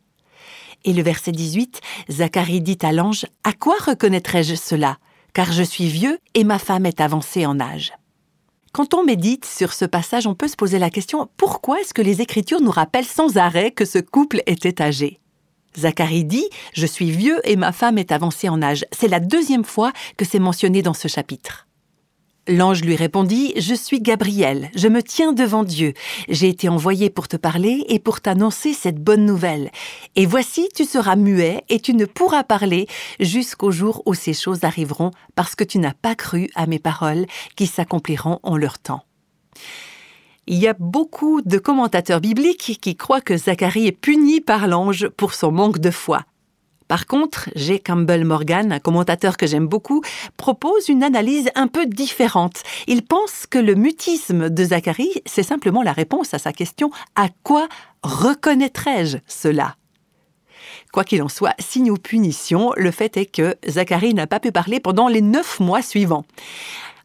Et 0.84 0.92
le 0.92 1.02
verset 1.02 1.32
18, 1.32 1.80
Zacharie 2.10 2.60
dit 2.60 2.78
à 2.82 2.92
l'ange, 2.92 3.26
À 3.44 3.52
quoi 3.52 3.76
reconnaîtrai-je 3.78 4.54
cela? 4.54 4.98
Car 5.34 5.52
je 5.52 5.62
suis 5.62 5.86
vieux 5.86 6.18
et 6.34 6.44
ma 6.44 6.58
femme 6.58 6.86
est 6.86 7.00
avancée 7.00 7.46
en 7.46 7.60
âge. 7.60 7.92
Quand 8.72 8.94
on 8.94 9.04
médite 9.04 9.44
sur 9.44 9.72
ce 9.74 9.84
passage, 9.84 10.26
on 10.26 10.34
peut 10.34 10.48
se 10.48 10.56
poser 10.56 10.78
la 10.78 10.90
question, 10.90 11.28
pourquoi 11.36 11.80
est-ce 11.80 11.94
que 11.94 12.02
les 12.02 12.22
Écritures 12.22 12.60
nous 12.60 12.70
rappellent 12.70 13.04
sans 13.04 13.36
arrêt 13.36 13.70
que 13.70 13.84
ce 13.84 13.98
couple 13.98 14.42
était 14.46 14.80
âgé? 14.80 15.20
Zacharie 15.76 16.24
dit 16.24 16.48
Je 16.74 16.86
suis 16.86 17.10
vieux 17.10 17.40
et 17.44 17.56
ma 17.56 17.72
femme 17.72 17.98
est 17.98 18.12
avancée 18.12 18.48
en 18.48 18.62
âge. 18.62 18.84
C'est 18.92 19.08
la 19.08 19.20
deuxième 19.20 19.64
fois 19.64 19.92
que 20.16 20.24
c'est 20.24 20.38
mentionné 20.38 20.82
dans 20.82 20.94
ce 20.94 21.08
chapitre. 21.08 21.66
L'ange 22.48 22.82
lui 22.82 22.96
répondit 22.96 23.52
Je 23.56 23.74
suis 23.74 24.00
Gabriel, 24.00 24.68
je 24.74 24.88
me 24.88 25.00
tiens 25.00 25.32
devant 25.32 25.62
Dieu. 25.62 25.94
J'ai 26.28 26.48
été 26.48 26.68
envoyé 26.68 27.08
pour 27.08 27.28
te 27.28 27.36
parler 27.36 27.84
et 27.88 28.00
pour 28.00 28.20
t'annoncer 28.20 28.72
cette 28.72 28.98
bonne 28.98 29.24
nouvelle. 29.24 29.70
Et 30.16 30.26
voici, 30.26 30.68
tu 30.74 30.84
seras 30.84 31.14
muet 31.14 31.62
et 31.68 31.78
tu 31.78 31.94
ne 31.94 32.04
pourras 32.04 32.42
parler 32.42 32.88
jusqu'au 33.20 33.70
jour 33.70 34.02
où 34.06 34.14
ces 34.14 34.34
choses 34.34 34.64
arriveront, 34.64 35.12
parce 35.36 35.54
que 35.54 35.62
tu 35.62 35.78
n'as 35.78 35.94
pas 35.94 36.16
cru 36.16 36.50
à 36.56 36.66
mes 36.66 36.80
paroles 36.80 37.26
qui 37.54 37.68
s'accompliront 37.68 38.40
en 38.42 38.56
leur 38.56 38.80
temps. 38.80 39.04
Il 40.48 40.58
y 40.58 40.66
a 40.66 40.74
beaucoup 40.76 41.40
de 41.42 41.58
commentateurs 41.58 42.20
bibliques 42.20 42.78
qui 42.80 42.96
croient 42.96 43.20
que 43.20 43.36
Zacharie 43.36 43.86
est 43.86 43.92
puni 43.92 44.40
par 44.40 44.66
l'ange 44.66 45.08
pour 45.08 45.34
son 45.34 45.52
manque 45.52 45.78
de 45.78 45.90
foi. 45.90 46.24
Par 46.88 47.06
contre, 47.06 47.48
J. 47.54 47.80
Campbell 47.80 48.24
Morgan, 48.24 48.72
un 48.72 48.80
commentateur 48.80 49.36
que 49.36 49.46
j'aime 49.46 49.68
beaucoup, 49.68 50.02
propose 50.36 50.88
une 50.88 51.04
analyse 51.04 51.48
un 51.54 51.68
peu 51.68 51.86
différente. 51.86 52.62
Il 52.88 53.02
pense 53.02 53.46
que 53.46 53.58
le 53.58 53.76
mutisme 53.76 54.50
de 54.50 54.64
Zacharie, 54.64 55.22
c'est 55.24 55.44
simplement 55.44 55.82
la 55.82 55.92
réponse 55.92 56.34
à 56.34 56.38
sa 56.38 56.52
question 56.52 56.90
à 57.14 57.28
quoi 57.44 57.68
reconnaîtrai-je 58.02 59.18
cela? 59.28 59.76
Quoi 60.92 61.04
qu'il 61.04 61.22
en 61.22 61.28
soit, 61.28 61.54
signe 61.60 61.90
ou 61.90 61.96
punition, 61.96 62.72
le 62.76 62.90
fait 62.90 63.16
est 63.16 63.26
que 63.26 63.56
Zacharie 63.66 64.12
n'a 64.12 64.26
pas 64.26 64.40
pu 64.40 64.52
parler 64.52 64.80
pendant 64.80 65.08
les 65.08 65.22
neuf 65.22 65.60
mois 65.60 65.82
suivants. 65.82 66.24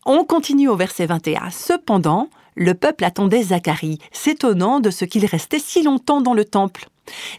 On 0.05 0.25
continue 0.25 0.67
au 0.67 0.75
verset 0.75 1.05
21. 1.05 1.49
Cependant, 1.51 2.29
le 2.57 2.73
peuple 2.73 3.05
attendait 3.05 3.43
Zacharie, 3.43 3.99
s'étonnant 4.11 4.79
de 4.79 4.89
ce 4.89 5.05
qu'il 5.05 5.25
restait 5.25 5.59
si 5.59 5.83
longtemps 5.83 6.21
dans 6.21 6.33
le 6.33 6.43
temple. 6.43 6.89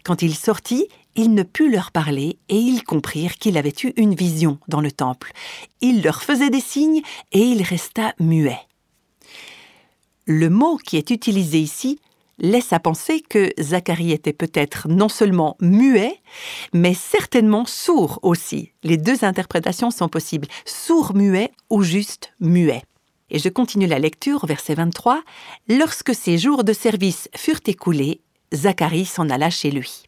Quand 0.03 0.21
il 0.21 0.33
sortit, 0.33 0.87
il 1.15 1.33
ne 1.33 1.43
put 1.43 1.69
leur 1.69 1.91
parler 1.91 2.39
et 2.47 2.55
ils 2.55 2.83
comprirent 2.83 3.35
qu'il 3.35 3.57
avait 3.57 3.73
eu 3.83 3.91
une 3.97 4.15
vision 4.15 4.59
dans 4.69 4.79
le 4.79 4.91
temple. 4.91 5.33
Il 5.81 6.01
leur 6.01 6.23
faisait 6.23 6.49
des 6.49 6.61
signes 6.61 7.01
et 7.33 7.41
il 7.41 7.61
resta 7.61 8.13
muet. 8.19 8.59
Le 10.25 10.49
mot 10.49 10.77
qui 10.77 10.95
est 10.95 11.09
utilisé 11.09 11.59
ici 11.59 11.99
laisse 12.37 12.71
à 12.71 12.79
penser 12.79 13.19
que 13.19 13.51
Zacharie 13.59 14.13
était 14.13 14.31
peut-être 14.31 14.87
non 14.87 15.09
seulement 15.09 15.57
muet, 15.59 16.21
mais 16.71 16.93
certainement 16.93 17.65
sourd 17.65 18.19
aussi. 18.21 18.71
Les 18.83 18.95
deux 18.95 19.25
interprétations 19.25 19.91
sont 19.91 20.07
possibles, 20.07 20.47
sourd-muet 20.63 21.51
ou 21.69 21.83
juste 21.83 22.31
muet. 22.39 22.83
Et 23.31 23.39
je 23.39 23.49
continue 23.49 23.87
la 23.87 23.99
lecture, 23.99 24.45
verset 24.45 24.75
23. 24.75 25.21
Lorsque 25.67 26.15
ses 26.15 26.37
jours 26.37 26.63
de 26.63 26.73
service 26.73 27.29
furent 27.35 27.61
écoulés, 27.65 28.21
Zacharie 28.53 29.05
s'en 29.05 29.29
alla 29.29 29.49
chez 29.49 29.71
lui. 29.71 30.03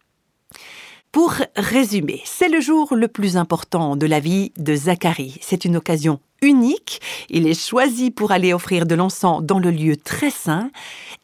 Pour 1.12 1.34
résumer, 1.58 2.22
c'est 2.24 2.48
le 2.48 2.62
jour 2.62 2.96
le 2.96 3.10
plus 3.10 3.36
important 3.36 3.98
de 3.98 4.06
la 4.06 4.22
vie 4.22 4.54
de 4.58 4.74
Zacharie. 4.76 5.38
C'est 5.42 5.66
une 5.66 5.76
occasion 5.76 6.22
unique. 6.42 7.02
Il 7.30 7.48
est 7.48 7.60
choisi 7.60 8.12
pour 8.12 8.32
aller 8.32 8.54
offrir 8.54 8.86
de 8.86 8.96
l'encens 8.96 9.44
dans 9.44 9.60
le 9.60 9.72
lieu 9.72 9.98
très 9.98 10.32
saint. 10.32 10.72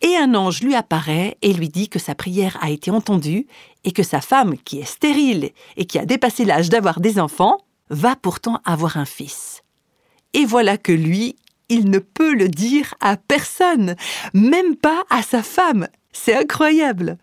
Et 0.01 0.16
un 0.18 0.36
ange 0.36 0.62
lui 0.62 0.75
apparaît 0.75 1.38
et 1.42 1.54
lui 1.54 1.70
dit 1.70 1.88
que 1.88 2.00
sa 2.00 2.16
prière 2.16 2.58
a 2.62 2.70
été 2.70 2.92
entendue 2.92 3.48
et 3.86 3.94
que 3.94 4.04
sa 4.04 4.20
femme, 4.20 4.58
qui 4.58 4.80
est 4.80 4.86
stérile 4.86 5.51
et 5.77 5.86
qui 5.86 5.98
a 5.98 6.06
dépassé 6.06 6.44
l'âge 6.44 6.70
d'avoir 6.70 7.00
des 7.00 7.18
enfants, 7.18 7.58
va 7.89 8.16
pourtant 8.16 8.60
avoir 8.66 8.98
un 8.98 9.06
fils. 9.06 9.63
Et 10.34 10.46
voilà 10.46 10.77
que 10.77 10.92
lui, 10.92 11.38
il 11.70 11.90
ne 11.90 12.00
peut 12.00 12.34
le 12.34 12.50
dire 12.50 12.94
à 13.00 13.18
personne, 13.18 13.96
même 14.34 14.76
pas 14.76 15.04
à 15.10 15.22
sa 15.22 15.44
femme. 15.44 15.88
C'est 16.12 16.36
incroyable. 16.36 17.18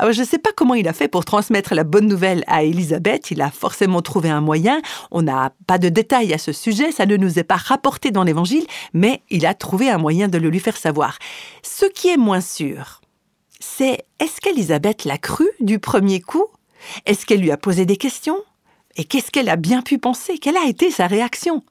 Alors, 0.00 0.12
je 0.12 0.20
ne 0.20 0.26
sais 0.26 0.38
pas 0.38 0.52
comment 0.56 0.74
il 0.74 0.86
a 0.86 0.92
fait 0.92 1.08
pour 1.08 1.24
transmettre 1.24 1.74
la 1.74 1.82
bonne 1.82 2.06
nouvelle 2.06 2.44
à 2.46 2.62
Élisabeth. 2.62 3.32
Il 3.32 3.42
a 3.42 3.50
forcément 3.50 4.00
trouvé 4.00 4.30
un 4.30 4.40
moyen. 4.40 4.80
On 5.10 5.22
n'a 5.22 5.52
pas 5.66 5.78
de 5.78 5.88
détails 5.88 6.32
à 6.32 6.38
ce 6.38 6.52
sujet. 6.52 6.92
Ça 6.92 7.04
ne 7.04 7.16
nous 7.16 7.40
est 7.40 7.44
pas 7.44 7.56
rapporté 7.56 8.12
dans 8.12 8.22
l'Évangile, 8.22 8.66
mais 8.92 9.22
il 9.28 9.44
a 9.44 9.54
trouvé 9.54 9.90
un 9.90 9.98
moyen 9.98 10.28
de 10.28 10.38
le 10.38 10.50
lui 10.50 10.60
faire 10.60 10.76
savoir. 10.76 11.18
Ce 11.62 11.84
qui 11.84 12.08
est 12.08 12.16
moins 12.16 12.40
sûr, 12.40 13.00
c'est 13.58 14.04
est-ce 14.20 14.40
qu'Élisabeth 14.40 15.04
l'a 15.04 15.18
cru 15.18 15.48
du 15.58 15.80
premier 15.80 16.20
coup? 16.20 16.46
Est-ce 17.04 17.26
qu'elle 17.26 17.40
lui 17.40 17.50
a 17.50 17.56
posé 17.56 17.84
des 17.84 17.96
questions? 17.96 18.38
Et 18.96 19.04
qu'est-ce 19.04 19.32
qu'elle 19.32 19.48
a 19.48 19.56
bien 19.56 19.82
pu 19.82 19.98
penser? 19.98 20.38
Quelle 20.38 20.56
a 20.56 20.66
été 20.66 20.92
sa 20.92 21.08
réaction? 21.08 21.64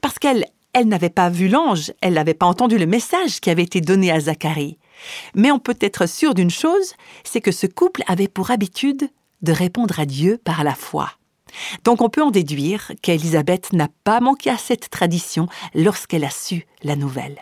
Parce 0.00 0.20
qu'elle 0.20 0.46
elle 0.72 0.88
n'avait 0.88 1.10
pas 1.10 1.28
vu 1.28 1.48
l'ange, 1.48 1.92
elle 2.00 2.14
n'avait 2.14 2.34
pas 2.34 2.46
entendu 2.46 2.78
le 2.78 2.86
message 2.86 3.40
qui 3.40 3.50
avait 3.50 3.62
été 3.62 3.80
donné 3.80 4.10
à 4.10 4.20
Zacharie. 4.20 4.78
Mais 5.34 5.50
on 5.50 5.58
peut 5.58 5.76
être 5.80 6.08
sûr 6.08 6.34
d'une 6.34 6.50
chose, 6.50 6.94
c'est 7.24 7.40
que 7.40 7.52
ce 7.52 7.66
couple 7.66 8.02
avait 8.06 8.28
pour 8.28 8.50
habitude 8.50 9.08
de 9.42 9.52
répondre 9.52 9.98
à 10.00 10.06
Dieu 10.06 10.38
par 10.42 10.64
la 10.64 10.74
foi. 10.74 11.10
Donc 11.84 12.00
on 12.00 12.08
peut 12.08 12.22
en 12.22 12.30
déduire 12.30 12.92
qu'Élisabeth 13.02 13.72
n'a 13.72 13.88
pas 14.04 14.20
manqué 14.20 14.50
à 14.50 14.56
cette 14.56 14.88
tradition 14.88 15.48
lorsqu'elle 15.74 16.24
a 16.24 16.30
su 16.30 16.66
la 16.82 16.96
nouvelle. 16.96 17.38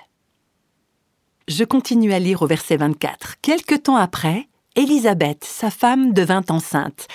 Je 1.47 1.65
continue 1.65 2.13
à 2.13 2.19
lire 2.19 2.43
au 2.43 2.47
verset 2.47 2.77
24. 2.77 3.37
Quelque 3.43 3.75
temps 3.75 3.97
après, 3.97 4.49
Élisabeth, 4.77 5.45
sa 5.45 5.71
femme, 5.71 6.13
devint 6.13 6.45
enceinte. 6.49 7.09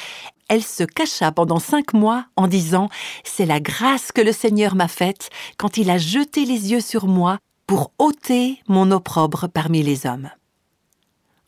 Elle 0.47 0.63
se 0.63 0.83
cacha 0.83 1.31
pendant 1.31 1.59
cinq 1.59 1.93
mois 1.93 2.25
en 2.35 2.47
disant 2.47 2.89
C'est 3.23 3.45
la 3.45 3.59
grâce 3.59 4.11
que 4.11 4.21
le 4.21 4.31
Seigneur 4.31 4.75
m'a 4.75 4.87
faite 4.87 5.29
quand 5.57 5.77
il 5.77 5.89
a 5.89 5.97
jeté 5.97 6.45
les 6.45 6.71
yeux 6.71 6.81
sur 6.81 7.07
moi 7.07 7.39
pour 7.65 7.91
ôter 7.97 8.59
mon 8.67 8.91
opprobre 8.91 9.47
parmi 9.51 9.81
les 9.81 10.05
hommes. 10.05 10.29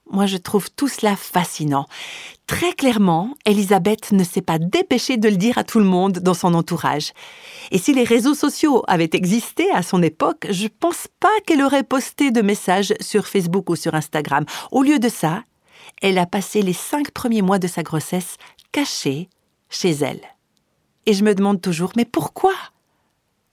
Moi, 0.09 0.25
je 0.25 0.37
trouve 0.37 0.71
tout 0.71 0.87
cela 0.87 1.15
fascinant. 1.15 1.85
Très 2.47 2.71
clairement, 2.71 3.35
Elisabeth 3.45 4.13
ne 4.13 4.23
s'est 4.23 4.41
pas 4.41 4.57
dépêchée 4.57 5.17
de 5.17 5.27
le 5.27 5.35
dire 5.35 5.57
à 5.57 5.65
tout 5.65 5.79
le 5.79 5.85
monde 5.85 6.19
dans 6.19 6.33
son 6.33 6.53
entourage. 6.53 7.11
Et 7.71 7.77
si 7.77 7.93
les 7.93 8.05
réseaux 8.05 8.33
sociaux 8.33 8.83
avaient 8.87 9.09
existé 9.11 9.69
à 9.71 9.83
son 9.83 10.01
époque, 10.01 10.47
je 10.49 10.67
pense 10.67 11.07
pas 11.19 11.27
qu'elle 11.45 11.61
aurait 11.61 11.83
posté 11.83 12.31
de 12.31 12.41
messages 12.41 12.93
sur 13.01 13.27
Facebook 13.27 13.69
ou 13.69 13.75
sur 13.75 13.95
Instagram. 13.95 14.45
Au 14.71 14.81
lieu 14.81 14.97
de 14.97 15.09
ça, 15.09 15.43
elle 16.01 16.17
a 16.17 16.25
passé 16.25 16.61
les 16.61 16.73
cinq 16.73 17.11
premiers 17.11 17.41
mois 17.41 17.59
de 17.59 17.67
sa 17.67 17.83
grossesse 17.83 18.37
cachée 18.71 19.29
chez 19.69 19.91
elle. 19.91 20.21
Et 21.05 21.13
je 21.13 21.23
me 21.23 21.35
demande 21.35 21.61
toujours, 21.61 21.91
mais 21.95 22.05
pourquoi? 22.05 22.53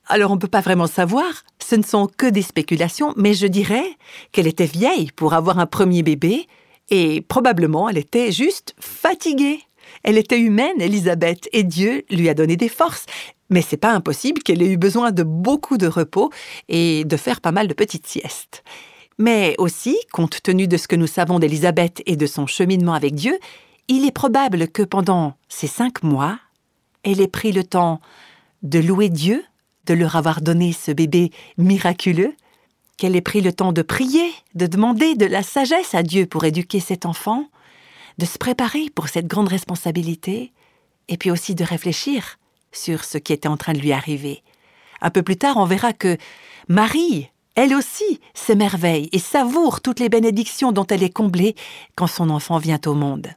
Alors 0.07 0.31
on 0.31 0.35
ne 0.35 0.41
peut 0.41 0.49
pas 0.49 0.61
vraiment 0.61 0.87
savoir, 0.87 1.25
ce 1.59 1.77
ne 1.77 1.83
sont 1.83 2.09
que 2.09 2.27
des 2.27 2.43
spéculations, 2.43 3.15
mais 3.17 3.33
je 3.33 3.47
dirais 3.47 3.97
qu'elle 4.33 4.47
était 4.47 4.67
vieille 4.67 5.11
pour 5.13 5.33
avoir 5.33 5.59
un 5.59 5.67
premier 5.67 6.03
bébé, 6.03 6.47
et 6.91 7.23
probablement 7.23 7.89
elle 7.89 7.99
était 7.99 8.33
juste 8.33 8.75
fatiguée. 8.79 9.61
Elle 10.03 10.19
était 10.19 10.39
humaine, 10.39 10.81
Elisabeth, 10.81 11.49
et 11.53 11.63
Dieu 11.63 12.05
lui 12.11 12.29
a 12.29 12.35
donné 12.35 12.57
des 12.57 12.69
forces. 12.69 13.07
Mais 13.51 13.63
c'est 13.63 13.77
pas 13.77 13.93
impossible 13.93 14.43
qu'elle 14.43 14.63
ait 14.63 14.71
eu 14.71 14.77
besoin 14.77 15.13
de 15.13 15.23
beaucoup 15.23 15.79
de 15.79 15.87
repos 15.87 16.31
et 16.69 17.05
de 17.05 17.17
faire 17.17 17.41
pas 17.41 17.53
mal 17.53 17.69
de 17.69 17.75
petites 17.75 18.07
siestes. 18.07 18.65
Mais 19.19 19.55
aussi, 19.59 19.97
compte 20.13 20.43
tenu 20.43 20.67
de 20.67 20.77
ce 20.77 20.89
que 20.89 20.97
nous 20.97 21.07
savons 21.07 21.39
d'Elisabeth 21.39 22.03
et 22.07 22.17
de 22.17 22.27
son 22.27 22.47
cheminement 22.47 22.95
avec 22.95 23.15
Dieu, 23.15 23.39
il 23.89 24.07
est 24.07 24.13
probable 24.13 24.69
que 24.69 24.83
pendant 24.83 25.35
ces 25.49 25.67
cinq 25.67 26.03
mois, 26.03 26.39
elle 27.03 27.21
ait 27.21 27.29
pris 27.29 27.53
le 27.53 27.65
temps 27.65 28.01
de 28.63 28.79
louer 28.79 29.11
Dieu 29.11 29.45
de 29.87 29.95
leur 29.95 30.17
avoir 30.17 30.41
donné 30.41 30.73
ce 30.73 30.91
bébé 30.91 31.31
miraculeux, 31.59 32.35
qu'elle 32.97 33.17
ait 33.17 33.21
pris 33.21 33.41
le 33.41 33.53
temps 33.53 33.73
de 33.73 33.83
prier, 33.83 34.33
de 34.55 34.67
demander 34.67 35.15
de 35.15 35.27
la 35.27 35.43
sagesse 35.43 35.95
à 35.95 36.03
Dieu 36.03 36.27
pour 36.27 36.45
éduquer 36.45 36.81
cet 36.81 37.07
enfant, 37.07 37.49
de 38.19 38.25
se 38.25 38.39
préparer 38.39 38.89
pour 38.95 39.09
cette 39.09 39.27
grande 39.27 39.49
responsabilité, 39.49 40.53
et 41.09 41.17
puis 41.17 41.31
aussi 41.31 41.55
de 41.55 41.65
réfléchir 41.65 42.39
sur 42.73 43.05
ce 43.05 43.19
qui 43.19 43.33
était 43.33 43.49
en 43.49 43.57
train 43.57 43.73
de 43.73 43.79
lui 43.79 43.93
arriver. 43.93 44.43
Un 45.01 45.11
peu 45.11 45.23
plus 45.23 45.37
tard, 45.37 45.57
on 45.57 45.67
verra 45.67 45.93
que 45.93 46.17
Marie, 46.69 47.29
elle 47.57 47.75
aussi, 47.75 48.21
s'émerveille 48.33 49.09
et 49.13 49.19
savoure 49.19 49.81
toutes 49.81 50.01
les 50.01 50.09
bénédictions 50.09 50.73
dont 50.73 50.87
elle 50.87 51.03
est 51.03 51.13
comblée 51.13 51.55
quand 51.95 52.07
son 52.07 52.31
enfant 52.31 52.59
vient 52.59 52.81
au 52.87 52.95
monde. 52.95 53.29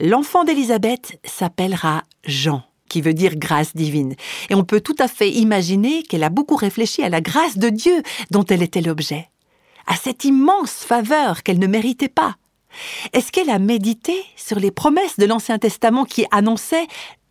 L'enfant 0.00 0.44
d'Élisabeth 0.44 1.18
s'appellera 1.24 2.04
Jean 2.24 2.62
qui 2.88 3.00
veut 3.02 3.14
dire 3.14 3.36
grâce 3.36 3.76
divine. 3.76 4.14
Et 4.48 4.54
on 4.54 4.64
peut 4.64 4.80
tout 4.80 4.96
à 4.98 5.08
fait 5.08 5.30
imaginer 5.30 6.02
qu'elle 6.02 6.24
a 6.24 6.30
beaucoup 6.30 6.56
réfléchi 6.56 7.02
à 7.02 7.08
la 7.08 7.20
grâce 7.20 7.58
de 7.58 7.68
Dieu 7.68 8.02
dont 8.30 8.44
elle 8.44 8.62
était 8.62 8.80
l'objet, 8.80 9.28
à 9.86 9.96
cette 9.96 10.24
immense 10.24 10.72
faveur 10.72 11.42
qu'elle 11.42 11.58
ne 11.58 11.66
méritait 11.66 12.08
pas. 12.08 12.36
Est-ce 13.12 13.32
qu'elle 13.32 13.50
a 13.50 13.58
médité 13.58 14.14
sur 14.36 14.58
les 14.58 14.70
promesses 14.70 15.18
de 15.18 15.26
l'Ancien 15.26 15.58
Testament 15.58 16.04
qui 16.04 16.26
annonçaient 16.30 16.86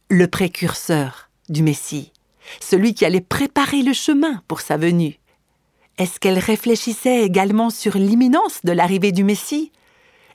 le 0.10 0.28
précurseur 0.28 1.30
du 1.50 1.64
Messie, 1.64 2.12
celui 2.60 2.94
qui 2.94 3.06
allait 3.06 3.22
préparer 3.22 3.82
le 3.82 3.94
chemin 3.94 4.42
pour 4.48 4.62
sa 4.62 4.78
venue? 4.78 5.20
Est-ce 5.98 6.20
qu'elle 6.20 6.40
réfléchissait 6.40 7.24
également 7.24 7.70
sur 7.70 7.98
l'imminence 7.98 8.60
de 8.64 8.72
l'arrivée 8.72 9.12
du 9.12 9.24
Messie? 9.24 9.72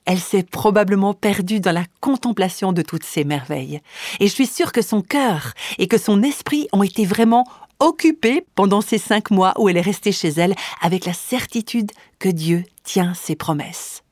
Elle 0.05 0.19
s'est 0.19 0.43
probablement 0.43 1.13
perdue 1.13 1.59
dans 1.59 1.71
la 1.71 1.85
contemplation 2.01 2.73
de 2.73 2.81
toutes 2.81 3.03
ces 3.03 3.23
merveilles. 3.23 3.81
Et 4.19 4.27
je 4.27 4.33
suis 4.33 4.47
sûre 4.47 4.71
que 4.71 4.81
son 4.81 5.01
cœur 5.01 5.53
et 5.77 5.87
que 5.87 5.97
son 5.97 6.23
esprit 6.23 6.67
ont 6.73 6.83
été 6.83 7.05
vraiment 7.05 7.45
occupés 7.79 8.45
pendant 8.55 8.81
ces 8.81 8.97
cinq 8.97 9.31
mois 9.31 9.53
où 9.57 9.69
elle 9.69 9.77
est 9.77 9.81
restée 9.81 10.11
chez 10.11 10.29
elle 10.29 10.55
avec 10.81 11.05
la 11.05 11.13
certitude 11.13 11.91
que 12.19 12.29
Dieu 12.29 12.63
tient 12.83 13.13
ses 13.13 13.35
promesses. 13.35 14.03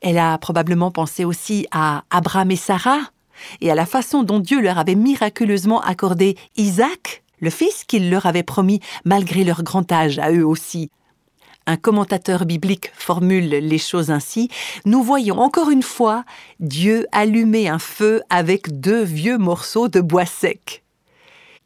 Elle 0.00 0.18
a 0.18 0.38
probablement 0.38 0.90
pensé 0.90 1.24
aussi 1.24 1.66
à 1.70 2.04
Abraham 2.10 2.50
et 2.50 2.56
Sarah, 2.56 3.00
et 3.60 3.70
à 3.70 3.74
la 3.74 3.86
façon 3.86 4.22
dont 4.22 4.38
Dieu 4.38 4.60
leur 4.60 4.78
avait 4.78 4.94
miraculeusement 4.94 5.80
accordé 5.80 6.36
Isaac, 6.56 7.22
le 7.38 7.50
fils 7.50 7.84
qu'il 7.84 8.10
leur 8.10 8.26
avait 8.26 8.42
promis 8.42 8.80
malgré 9.04 9.44
leur 9.44 9.62
grand 9.62 9.90
âge 9.92 10.18
à 10.18 10.30
eux 10.30 10.46
aussi. 10.46 10.90
Un 11.70 11.76
commentateur 11.76 12.46
biblique 12.46 12.90
formule 12.94 13.48
les 13.48 13.78
choses 13.78 14.10
ainsi, 14.10 14.48
nous 14.86 15.04
voyons 15.04 15.38
encore 15.38 15.70
une 15.70 15.84
fois 15.84 16.24
Dieu 16.58 17.06
allumer 17.12 17.68
un 17.68 17.78
feu 17.78 18.22
avec 18.28 18.80
deux 18.80 19.04
vieux 19.04 19.38
morceaux 19.38 19.86
de 19.86 20.00
bois 20.00 20.26
sec. 20.26 20.82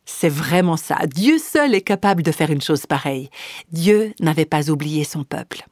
C'est 0.05 0.29
vraiment 0.29 0.77
ça, 0.77 0.99
Dieu 1.07 1.39
seul 1.39 1.75
est 1.75 1.81
capable 1.81 2.23
de 2.23 2.33
faire 2.33 2.51
une 2.51 2.61
chose 2.61 2.85
pareille. 2.85 3.31
Dieu 3.73 4.13
n'avait 4.21 4.45
pas 4.45 4.69
oublié 4.69 5.05
son 5.05 5.25
peuple. 5.25 5.65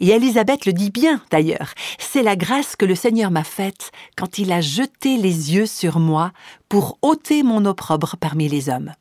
Et 0.00 0.08
Élisabeth 0.08 0.64
le 0.64 0.72
dit 0.72 0.90
bien 0.90 1.22
d'ailleurs, 1.30 1.74
c'est 1.98 2.22
la 2.22 2.36
grâce 2.36 2.76
que 2.76 2.86
le 2.86 2.94
Seigneur 2.94 3.30
m'a 3.30 3.44
faite 3.44 3.90
quand 4.16 4.38
il 4.38 4.52
a 4.52 4.62
jeté 4.62 5.18
les 5.18 5.52
yeux 5.52 5.66
sur 5.66 5.98
moi 5.98 6.32
pour 6.70 6.96
ôter 7.02 7.42
mon 7.42 7.66
opprobre 7.66 8.16
parmi 8.18 8.48
les 8.48 8.70
hommes. 8.70 8.94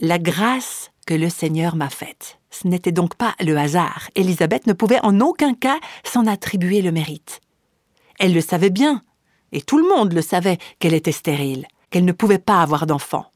La 0.00 0.18
grâce 0.18 0.90
que 1.06 1.14
le 1.14 1.28
Seigneur 1.28 1.76
m'a 1.76 1.88
faite. 1.88 2.37
Ce 2.50 2.66
n'était 2.66 2.92
donc 2.92 3.14
pas 3.14 3.34
le 3.40 3.56
hasard. 3.56 4.08
Élisabeth 4.14 4.66
ne 4.66 4.72
pouvait 4.72 5.04
en 5.04 5.20
aucun 5.20 5.54
cas 5.54 5.78
s'en 6.04 6.26
attribuer 6.26 6.82
le 6.82 6.92
mérite. 6.92 7.40
Elle 8.18 8.34
le 8.34 8.40
savait 8.40 8.70
bien, 8.70 9.02
et 9.52 9.62
tout 9.62 9.78
le 9.78 9.88
monde 9.88 10.12
le 10.12 10.22
savait 10.22 10.58
qu'elle 10.78 10.94
était 10.94 11.12
stérile, 11.12 11.66
qu'elle 11.90 12.04
ne 12.04 12.12
pouvait 12.12 12.38
pas 12.38 12.62
avoir 12.62 12.86
d'enfant. 12.86 13.26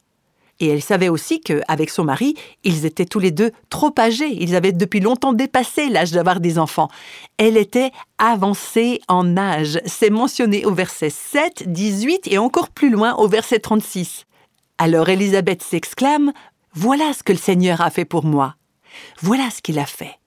Et 0.60 0.68
elle 0.68 0.82
savait 0.82 1.08
aussi 1.08 1.40
qu'avec 1.40 1.90
son 1.90 2.04
mari, 2.04 2.34
ils 2.62 2.86
étaient 2.86 3.06
tous 3.06 3.18
les 3.18 3.32
deux 3.32 3.50
trop 3.68 3.92
âgés. 3.98 4.36
Ils 4.40 4.54
avaient 4.54 4.72
depuis 4.72 5.00
longtemps 5.00 5.32
dépassé 5.32 5.88
l'âge 5.88 6.12
d'avoir 6.12 6.38
des 6.38 6.58
enfants. 6.58 6.88
Elle 7.36 7.56
était 7.56 7.90
avancée 8.18 9.00
en 9.08 9.36
âge. 9.36 9.80
C'est 9.86 10.10
mentionné 10.10 10.64
au 10.64 10.72
verset 10.72 11.10
7, 11.10 11.64
18 11.66 12.28
et 12.30 12.38
encore 12.38 12.70
plus 12.70 12.90
loin 12.90 13.14
au 13.14 13.26
verset 13.26 13.58
36. 13.58 14.24
Alors 14.78 15.08
Élisabeth 15.08 15.62
s'exclame 15.62 16.32
Voilà 16.74 17.12
ce 17.12 17.24
que 17.24 17.32
le 17.32 17.38
Seigneur 17.38 17.80
a 17.80 17.90
fait 17.90 18.04
pour 18.04 18.24
moi. 18.24 18.54
Voilà 19.20 19.50
ce 19.50 19.62
qu'il 19.62 19.78
a 19.78 19.86
fait. 19.86 20.18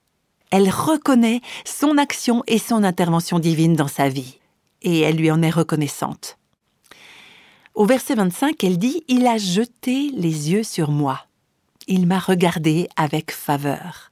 Elle 0.51 0.69
reconnaît 0.69 1.41
son 1.65 1.98
action 1.98 2.43
et 2.48 2.60
son 2.60 2.84
intervention 2.84 3.39
divine 3.39 3.75
dans 3.75 3.88
sa 3.88 4.10
vie. 4.10 4.39
Et 4.81 5.01
elle 5.01 5.17
lui 5.17 5.31
en 5.31 5.41
est 5.41 5.50
reconnaissante. 5.50 6.38
Au 7.74 7.86
verset 7.86 8.15
25, 8.15 8.63
elle 8.63 8.77
dit 8.77 9.03
Il 9.07 9.27
a 9.27 9.38
jeté 9.38 10.12
les 10.13 10.51
yeux 10.51 10.63
sur 10.63 10.91
moi. 10.91 11.25
Il 11.88 12.07
m'a 12.07 12.19
regardé 12.19 12.88
avec 12.95 13.31
faveur. 13.31 14.12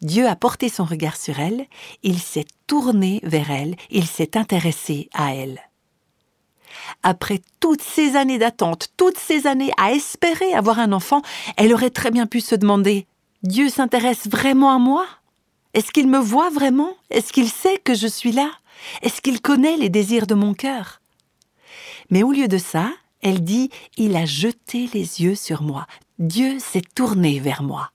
Dieu 0.00 0.26
a 0.26 0.36
porté 0.36 0.68
son 0.68 0.84
regard 0.84 1.16
sur 1.16 1.40
elle, 1.40 1.66
il 2.02 2.18
s'est 2.20 2.46
tourné 2.66 3.20
vers 3.24 3.50
elle, 3.50 3.74
il 3.90 4.06
s'est 4.06 4.36
intéressé 4.36 5.08
à 5.12 5.34
elle. 5.34 5.60
Après 7.02 7.40
toutes 7.60 7.82
ces 7.82 8.16
années 8.16 8.38
d'attente, 8.38 8.92
toutes 8.96 9.18
ces 9.18 9.46
années 9.46 9.72
à 9.76 9.92
espérer 9.92 10.54
avoir 10.54 10.78
un 10.78 10.92
enfant, 10.92 11.22
elle 11.56 11.74
aurait 11.74 11.90
très 11.90 12.10
bien 12.10 12.26
pu 12.26 12.40
se 12.40 12.54
demander 12.54 13.06
Dieu 13.44 13.68
s'intéresse 13.68 14.28
vraiment 14.28 14.74
à 14.74 14.78
moi? 14.78 15.06
Est-ce 15.72 15.92
qu'il 15.92 16.08
me 16.08 16.18
voit 16.18 16.50
vraiment? 16.50 16.90
Est-ce 17.10 17.32
qu'il 17.32 17.48
sait 17.48 17.78
que 17.78 17.94
je 17.94 18.08
suis 18.08 18.32
là? 18.32 18.50
Est-ce 19.02 19.20
qu'il 19.20 19.40
connaît 19.40 19.76
les 19.76 19.88
désirs 19.88 20.26
de 20.26 20.34
mon 20.34 20.54
cœur? 20.54 21.00
Mais 22.10 22.24
au 22.24 22.32
lieu 22.32 22.48
de 22.48 22.58
ça, 22.58 22.90
elle 23.22 23.44
dit 23.44 23.70
Il 23.96 24.16
a 24.16 24.24
jeté 24.24 24.88
les 24.92 25.22
yeux 25.22 25.36
sur 25.36 25.62
moi. 25.62 25.86
Dieu 26.18 26.58
s'est 26.58 26.82
tourné 26.94 27.38
vers 27.38 27.62
moi. 27.62 27.90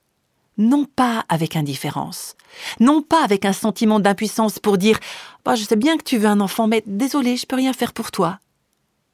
Non 0.57 0.85
pas 0.85 1.25
avec 1.27 1.57
indifférence, 1.57 2.35
non 2.79 3.01
pas 3.01 3.23
avec 3.23 3.43
un 3.43 3.53
sentiment 3.53 3.99
d'impuissance 3.99 4.59
pour 4.59 4.77
dire 4.77 4.99
bah, 5.43 5.55
Je 5.55 5.63
sais 5.63 5.75
bien 5.75 5.97
que 5.97 6.03
tu 6.03 6.17
veux 6.17 6.27
un 6.27 6.39
enfant, 6.39 6.67
mais 6.67 6.83
désolé, 6.85 7.35
je 7.35 7.47
peux 7.47 7.55
rien 7.55 7.73
faire 7.73 7.91
pour 7.91 8.11
toi. 8.11 8.39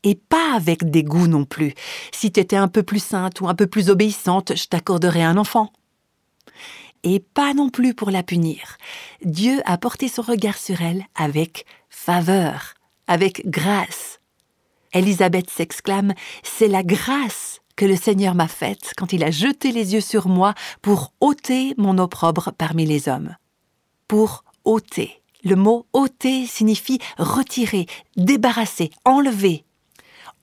Et 0.04 0.16
pas 0.16 0.54
avec 0.54 0.92
dégoût 0.92 1.28
non 1.28 1.46
plus. 1.46 1.74
Si 2.12 2.32
tu 2.32 2.40
étais 2.40 2.56
un 2.56 2.68
peu 2.68 2.84
plus 2.84 3.04
sainte 3.04 3.42
ou 3.42 3.48
un 3.48 3.56
peu 3.56 3.68
plus 3.68 3.90
obéissante, 3.90 4.56
je 4.56 4.66
t'accorderais 4.66 5.24
un 5.24 5.38
enfant. 5.38 5.72
Et 7.04 7.20
pas 7.20 7.54
non 7.54 7.70
plus 7.70 7.94
pour 7.94 8.12
la 8.12 8.24
punir. 8.24 8.78
Dieu 9.24 9.62
a 9.66 9.78
porté 9.78 10.08
son 10.08 10.22
regard 10.22 10.58
sur 10.58 10.82
elle 10.82 11.06
avec 11.16 11.66
faveur, 11.90 12.74
avec 13.08 13.50
grâce. 13.50 14.20
Élisabeth 14.94 15.50
s'exclame 15.50 16.14
C'est 16.44 16.68
la 16.68 16.84
grâce 16.84 17.62
que 17.76 17.86
le 17.86 17.96
Seigneur 17.96 18.36
m'a 18.36 18.50
faite 18.50 18.94
quand 18.98 19.14
il 19.14 19.24
a 19.24 19.32
jeté 19.32 19.72
les 19.72 19.94
yeux 19.94 20.02
sur 20.02 20.28
moi 20.28 20.54
pour 20.82 21.14
ôter 21.22 21.74
mon 21.78 21.98
opprobre 21.98 22.52
parmi 22.58 22.86
les 22.86 23.08
hommes. 23.08 23.36
Pour 24.08 24.44
ôter. 24.66 25.22
Le 25.46 25.56
mot 25.56 25.86
ôter 25.94 26.46
signifie 26.46 27.00
retirer, 27.18 27.86
débarrasser, 28.18 28.92
enlever. 29.06 29.64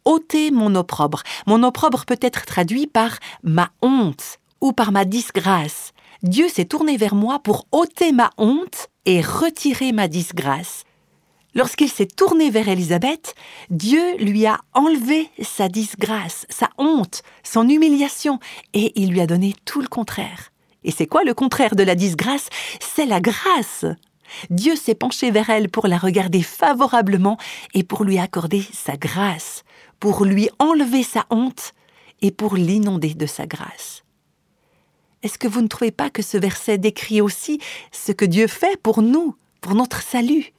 ôter 0.06 0.50
mon 0.50 0.74
opprobre. 0.74 1.22
Mon 1.46 1.62
opprobre 1.62 2.06
peut 2.06 2.18
être 2.22 2.46
traduit 2.46 2.86
par 2.86 3.18
ma 3.42 3.70
honte 3.82 4.38
ou 4.62 4.72
par 4.72 4.90
ma 4.90 5.04
disgrâce. 5.04 5.92
Dieu 6.22 6.48
s'est 6.48 6.64
tourné 6.64 6.96
vers 6.96 7.14
moi 7.14 7.38
pour 7.38 7.66
ôter 7.72 8.12
ma 8.12 8.30
honte 8.38 8.88
et 9.04 9.20
retirer 9.20 9.92
ma 9.92 10.08
disgrâce. 10.08 10.84
Lorsqu'il 11.54 11.88
s'est 11.88 12.06
tourné 12.06 12.50
vers 12.50 12.68
Élisabeth, 12.68 13.34
Dieu 13.70 14.16
lui 14.18 14.44
a 14.46 14.60
enlevé 14.74 15.30
sa 15.42 15.68
disgrâce, 15.68 16.44
sa 16.50 16.68
honte, 16.76 17.22
son 17.42 17.68
humiliation, 17.68 18.38
et 18.74 18.92
il 18.94 19.10
lui 19.10 19.22
a 19.22 19.26
donné 19.26 19.54
tout 19.64 19.80
le 19.80 19.88
contraire. 19.88 20.52
Et 20.84 20.90
c'est 20.90 21.06
quoi 21.06 21.24
le 21.24 21.32
contraire 21.32 21.74
de 21.74 21.82
la 21.82 21.94
disgrâce? 21.94 22.48
C'est 22.80 23.06
la 23.06 23.20
grâce. 23.20 23.86
Dieu 24.50 24.76
s'est 24.76 24.94
penché 24.94 25.30
vers 25.30 25.48
elle 25.50 25.70
pour 25.70 25.86
la 25.86 25.98
regarder 25.98 26.42
favorablement 26.42 27.38
et 27.74 27.84
pour 27.84 28.04
lui 28.04 28.18
accorder 28.18 28.62
sa 28.72 28.96
grâce, 28.96 29.64
pour 29.98 30.24
lui 30.24 30.50
enlever 30.58 31.02
sa 31.02 31.24
honte 31.30 31.72
et 32.20 32.30
pour 32.30 32.56
l'inonder 32.56 33.14
de 33.14 33.26
sa 33.26 33.46
grâce. 33.46 34.02
Est-ce 35.22 35.38
que 35.38 35.48
vous 35.48 35.62
ne 35.62 35.68
trouvez 35.68 35.90
pas 35.90 36.10
que 36.10 36.22
ce 36.22 36.36
verset 36.36 36.78
décrit 36.78 37.20
aussi 37.20 37.60
ce 37.92 38.12
que 38.12 38.24
Dieu 38.24 38.46
fait 38.46 38.80
pour 38.80 39.02
nous, 39.02 39.36
pour 39.60 39.74
notre 39.74 40.02
salut? 40.02 40.52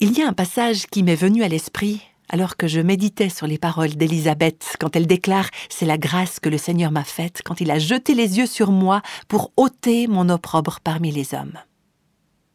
Il 0.00 0.18
y 0.18 0.22
a 0.22 0.28
un 0.28 0.32
passage 0.32 0.86
qui 0.86 1.02
m'est 1.02 1.14
venu 1.14 1.42
à 1.42 1.48
l'esprit 1.48 2.02
alors 2.28 2.56
que 2.56 2.66
je 2.66 2.80
méditais 2.80 3.28
sur 3.28 3.46
les 3.46 3.58
paroles 3.58 3.94
d'Élisabeth 3.94 4.76
quand 4.80 4.96
elle 4.96 5.06
déclare⁇ 5.06 5.46
C'est 5.68 5.86
la 5.86 5.98
grâce 5.98 6.40
que 6.40 6.48
le 6.48 6.58
Seigneur 6.58 6.90
m'a 6.90 7.04
faite 7.04 7.42
quand 7.44 7.60
il 7.60 7.70
a 7.70 7.78
jeté 7.78 8.14
les 8.14 8.38
yeux 8.38 8.46
sur 8.46 8.72
moi 8.72 9.02
pour 9.28 9.52
ôter 9.56 10.08
mon 10.08 10.28
opprobre 10.28 10.80
parmi 10.82 11.12
les 11.12 11.34
hommes.⁇ 11.34 11.54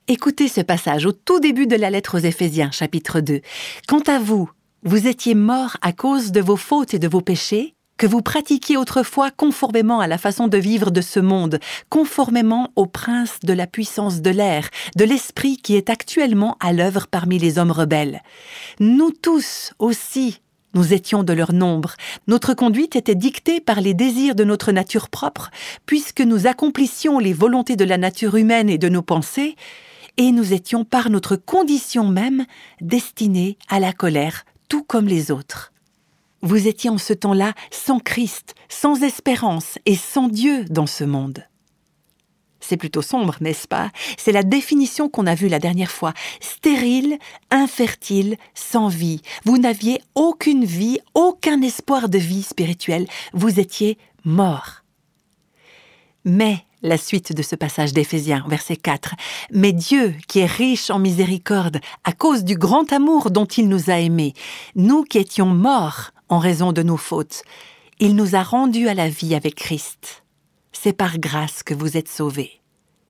Écoutez 0.09 0.47
ce 0.47 0.61
passage 0.61 1.05
au 1.05 1.11
tout 1.11 1.39
début 1.39 1.67
de 1.67 1.75
la 1.75 1.89
lettre 1.89 2.17
aux 2.17 2.21
Éphésiens 2.21 2.71
chapitre 2.71 3.19
2. 3.19 3.41
Quant 3.87 4.03
à 4.07 4.19
vous, 4.19 4.49
vous 4.83 5.07
étiez 5.07 5.35
morts 5.35 5.77
à 5.81 5.93
cause 5.93 6.31
de 6.31 6.41
vos 6.41 6.57
fautes 6.57 6.93
et 6.93 6.99
de 6.99 7.07
vos 7.07 7.21
péchés, 7.21 7.75
que 7.97 8.07
vous 8.07 8.21
pratiquiez 8.21 8.77
autrefois 8.77 9.31
conformément 9.31 9.99
à 9.99 10.07
la 10.07 10.17
façon 10.17 10.47
de 10.47 10.57
vivre 10.57 10.91
de 10.91 11.01
ce 11.01 11.19
monde, 11.19 11.59
conformément 11.89 12.71
au 12.75 12.85
prince 12.85 13.39
de 13.43 13.53
la 13.53 13.67
puissance 13.67 14.21
de 14.21 14.29
l'air, 14.29 14.69
de 14.95 15.03
l'esprit 15.03 15.57
qui 15.57 15.75
est 15.75 15.89
actuellement 15.89 16.57
à 16.59 16.73
l'œuvre 16.73 17.07
parmi 17.07 17.39
les 17.39 17.57
hommes 17.57 17.71
rebelles. 17.71 18.21
Nous 18.79 19.11
tous 19.11 19.73
aussi, 19.79 20.41
nous 20.73 20.93
étions 20.93 21.23
de 21.23 21.33
leur 21.33 21.53
nombre. 21.53 21.95
Notre 22.27 22.53
conduite 22.53 22.95
était 22.95 23.15
dictée 23.15 23.59
par 23.59 23.81
les 23.81 23.93
désirs 23.93 24.35
de 24.35 24.43
notre 24.43 24.71
nature 24.71 25.09
propre, 25.09 25.49
puisque 25.85 26.21
nous 26.21 26.45
accomplissions 26.45 27.19
les 27.19 27.33
volontés 27.33 27.75
de 27.75 27.85
la 27.85 27.97
nature 27.97 28.35
humaine 28.35 28.69
et 28.69 28.77
de 28.77 28.89
nos 28.89 29.01
pensées, 29.01 29.55
et 30.17 30.31
nous 30.31 30.53
étions 30.53 30.83
par 30.83 31.09
notre 31.09 31.35
condition 31.35 32.07
même 32.07 32.45
destinés 32.81 33.57
à 33.69 33.79
la 33.79 33.93
colère, 33.93 34.45
tout 34.67 34.83
comme 34.83 35.07
les 35.07 35.31
autres. 35.31 35.71
Vous 36.41 36.67
étiez 36.67 36.89
en 36.89 36.97
ce 36.97 37.13
temps-là 37.13 37.53
sans 37.71 37.99
Christ, 37.99 38.53
sans 38.69 39.01
espérance 39.01 39.79
et 39.85 39.95
sans 39.95 40.27
Dieu 40.27 40.65
dans 40.65 40.85
ce 40.85 41.03
monde. 41.03 41.43
C'est 42.59 42.77
plutôt 42.77 43.01
sombre, 43.01 43.35
n'est-ce 43.39 43.67
pas? 43.67 43.91
C'est 44.17 44.31
la 44.31 44.43
définition 44.43 45.09
qu'on 45.09 45.25
a 45.25 45.35
vue 45.35 45.47
la 45.47 45.59
dernière 45.59 45.91
fois. 45.91 46.13
Stérile, 46.41 47.17
infertile, 47.49 48.35
sans 48.55 48.87
vie. 48.89 49.21
Vous 49.45 49.57
n'aviez 49.57 50.01
aucune 50.15 50.65
vie, 50.65 50.99
aucun 51.13 51.61
espoir 51.61 52.09
de 52.09 52.17
vie 52.17 52.43
spirituelle. 52.43 53.07
Vous 53.33 53.59
étiez 53.59 53.97
mort. 54.25 54.83
Mais, 56.25 56.65
la 56.81 56.97
suite 56.97 57.33
de 57.33 57.41
ce 57.41 57.55
passage 57.55 57.93
d'Éphésiens, 57.93 58.43
verset 58.49 58.75
4, 58.75 59.15
Mais 59.51 59.71
Dieu, 59.71 60.13
qui 60.27 60.39
est 60.39 60.45
riche 60.45 60.89
en 60.89 60.99
miséricorde, 60.99 61.79
à 62.03 62.11
cause 62.11 62.43
du 62.43 62.55
grand 62.55 62.91
amour 62.91 63.31
dont 63.31 63.45
il 63.45 63.69
nous 63.69 63.89
a 63.89 63.99
aimés, 63.99 64.33
nous 64.75 65.03
qui 65.03 65.19
étions 65.19 65.47
morts 65.47 66.11
en 66.29 66.39
raison 66.39 66.71
de 66.71 66.83
nos 66.83 66.97
fautes. 66.97 67.43
Il 67.99 68.15
nous 68.15 68.35
a 68.35 68.43
rendus 68.43 68.87
à 68.87 68.93
la 68.93 69.09
vie 69.09 69.35
avec 69.35 69.55
Christ. 69.55 70.23
C'est 70.71 70.93
par 70.93 71.17
grâce 71.17 71.63
que 71.63 71.73
vous 71.73 71.97
êtes 71.97 72.09
sauvés. 72.09 72.61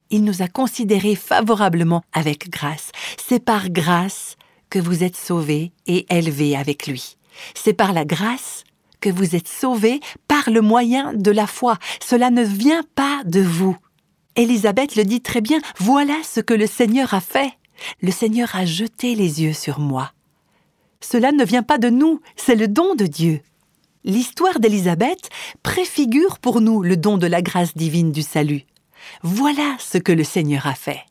Il 0.09 0.23
nous 0.23 0.41
a 0.41 0.47
considérés 0.47 1.15
favorablement 1.15 2.03
avec 2.13 2.49
grâce. 2.49 2.91
C'est 3.17 3.43
par 3.43 3.69
grâce 3.69 4.37
que 4.69 4.79
vous 4.79 5.03
êtes 5.03 5.17
sauvés 5.17 5.73
et 5.85 6.05
élevés 6.09 6.55
avec 6.55 6.87
lui. 6.87 7.17
C'est 7.53 7.73
par 7.73 7.93
la 7.93 8.05
grâce 8.05 8.63
que 9.01 9.09
vous 9.09 9.35
êtes 9.35 9.47
sauvés 9.47 9.99
par 10.27 10.49
le 10.49 10.61
moyen 10.61 11.13
de 11.13 11.31
la 11.31 11.47
foi. 11.47 11.77
Cela 12.03 12.29
ne 12.29 12.43
vient 12.43 12.83
pas 12.95 13.21
de 13.25 13.41
vous. 13.41 13.75
Élisabeth 14.35 14.95
le 14.95 15.03
dit 15.03 15.21
très 15.21 15.41
bien, 15.41 15.59
voilà 15.79 16.15
ce 16.23 16.39
que 16.39 16.53
le 16.53 16.67
Seigneur 16.67 17.13
a 17.13 17.21
fait. 17.21 17.51
Le 18.01 18.11
Seigneur 18.11 18.55
a 18.55 18.65
jeté 18.65 19.15
les 19.15 19.41
yeux 19.41 19.53
sur 19.53 19.79
moi. 19.79 20.11
Cela 20.99 21.31
ne 21.31 21.45
vient 21.45 21.63
pas 21.63 21.77
de 21.77 21.89
nous, 21.89 22.21
c'est 22.35 22.55
le 22.55 22.67
don 22.67 22.95
de 22.95 23.05
Dieu. 23.05 23.41
L'histoire 24.03 24.59
d'Élisabeth 24.59 25.29
préfigure 25.63 26.39
pour 26.39 26.61
nous 26.61 26.81
le 26.81 26.97
don 26.97 27.17
de 27.17 27.27
la 27.27 27.41
grâce 27.41 27.75
divine 27.75 28.11
du 28.11 28.21
salut. 28.21 28.63
Voilà 29.21 29.75
ce 29.79 29.97
que 29.97 30.11
le 30.11 30.23
Seigneur 30.23 30.65
a 30.65 30.75
fait. 30.75 31.01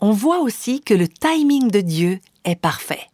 On 0.00 0.12
voit 0.12 0.40
aussi 0.40 0.80
que 0.80 0.94
le 0.94 1.08
timing 1.08 1.70
de 1.70 1.80
Dieu 1.80 2.20
est 2.44 2.56
parfait 2.56 3.06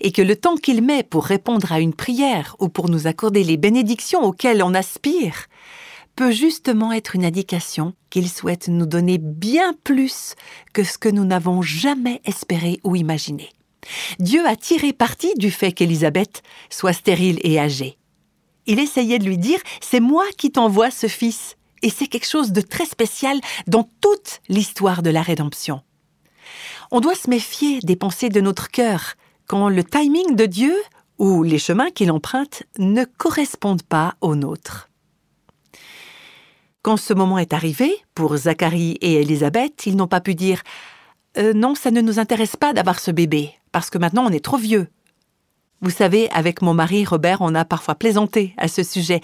et 0.00 0.12
que 0.12 0.22
le 0.22 0.36
temps 0.36 0.56
qu'il 0.56 0.82
met 0.82 1.02
pour 1.02 1.24
répondre 1.24 1.72
à 1.72 1.80
une 1.80 1.94
prière 1.94 2.56
ou 2.58 2.68
pour 2.68 2.88
nous 2.88 3.06
accorder 3.06 3.44
les 3.44 3.56
bénédictions 3.56 4.22
auxquelles 4.24 4.62
on 4.62 4.74
aspire 4.74 5.46
peut 6.16 6.30
justement 6.32 6.92
être 6.92 7.14
une 7.14 7.24
indication 7.24 7.94
qu'il 8.10 8.28
souhaite 8.28 8.68
nous 8.68 8.86
donner 8.86 9.18
bien 9.18 9.72
plus 9.84 10.34
que 10.72 10.84
ce 10.84 10.98
que 10.98 11.08
nous 11.08 11.24
n'avons 11.24 11.62
jamais 11.62 12.20
espéré 12.24 12.80
ou 12.82 12.96
imaginé. 12.96 13.50
Dieu 14.18 14.46
a 14.46 14.56
tiré 14.56 14.92
parti 14.92 15.34
du 15.36 15.50
fait 15.50 15.72
qu'Élisabeth 15.72 16.42
soit 16.70 16.92
stérile 16.92 17.38
et 17.42 17.58
âgée. 17.58 17.98
Il 18.66 18.78
essayait 18.78 19.18
de 19.18 19.24
lui 19.24 19.38
dire 19.38 19.60
C'est 19.80 20.00
moi 20.00 20.24
qui 20.36 20.52
t'envoie 20.52 20.90
ce 20.90 21.06
fils. 21.06 21.56
Et 21.82 21.90
c'est 21.90 22.06
quelque 22.06 22.28
chose 22.28 22.52
de 22.52 22.60
très 22.60 22.86
spécial 22.86 23.40
dans 23.66 23.88
toute 24.00 24.40
l'histoire 24.48 25.02
de 25.02 25.10
la 25.10 25.22
rédemption. 25.22 25.82
On 26.90 27.00
doit 27.00 27.14
se 27.14 27.30
méfier 27.30 27.80
des 27.80 27.96
pensées 27.96 28.30
de 28.30 28.40
notre 28.40 28.68
cœur 28.68 29.14
quand 29.46 29.68
le 29.68 29.84
timing 29.84 30.34
de 30.34 30.46
Dieu 30.46 30.74
ou 31.18 31.42
les 31.42 31.58
chemins 31.58 31.90
qu'il 31.90 32.10
emprunte 32.10 32.64
ne 32.78 33.04
correspondent 33.04 33.82
pas 33.82 34.14
aux 34.20 34.34
nôtres. 34.34 34.88
Quand 36.82 36.96
ce 36.96 37.12
moment 37.12 37.38
est 37.38 37.52
arrivé, 37.52 37.94
pour 38.14 38.36
Zacharie 38.36 38.98
et 39.00 39.14
Élisabeth, 39.14 39.86
ils 39.86 39.96
n'ont 39.96 40.06
pas 40.06 40.20
pu 40.20 40.34
dire 40.34 40.62
euh, 41.36 41.52
Non, 41.52 41.74
ça 41.74 41.90
ne 41.90 42.00
nous 42.00 42.18
intéresse 42.18 42.56
pas 42.56 42.72
d'avoir 42.72 43.00
ce 43.00 43.10
bébé 43.10 43.57
parce 43.72 43.90
que 43.90 43.98
maintenant 43.98 44.26
on 44.26 44.30
est 44.30 44.44
trop 44.44 44.56
vieux. 44.56 44.88
Vous 45.80 45.90
savez, 45.90 46.28
avec 46.30 46.60
mon 46.60 46.74
mari 46.74 47.04
Robert, 47.04 47.38
on 47.40 47.54
a 47.54 47.64
parfois 47.64 47.94
plaisanté 47.94 48.52
à 48.56 48.66
ce 48.66 48.82
sujet, 48.82 49.20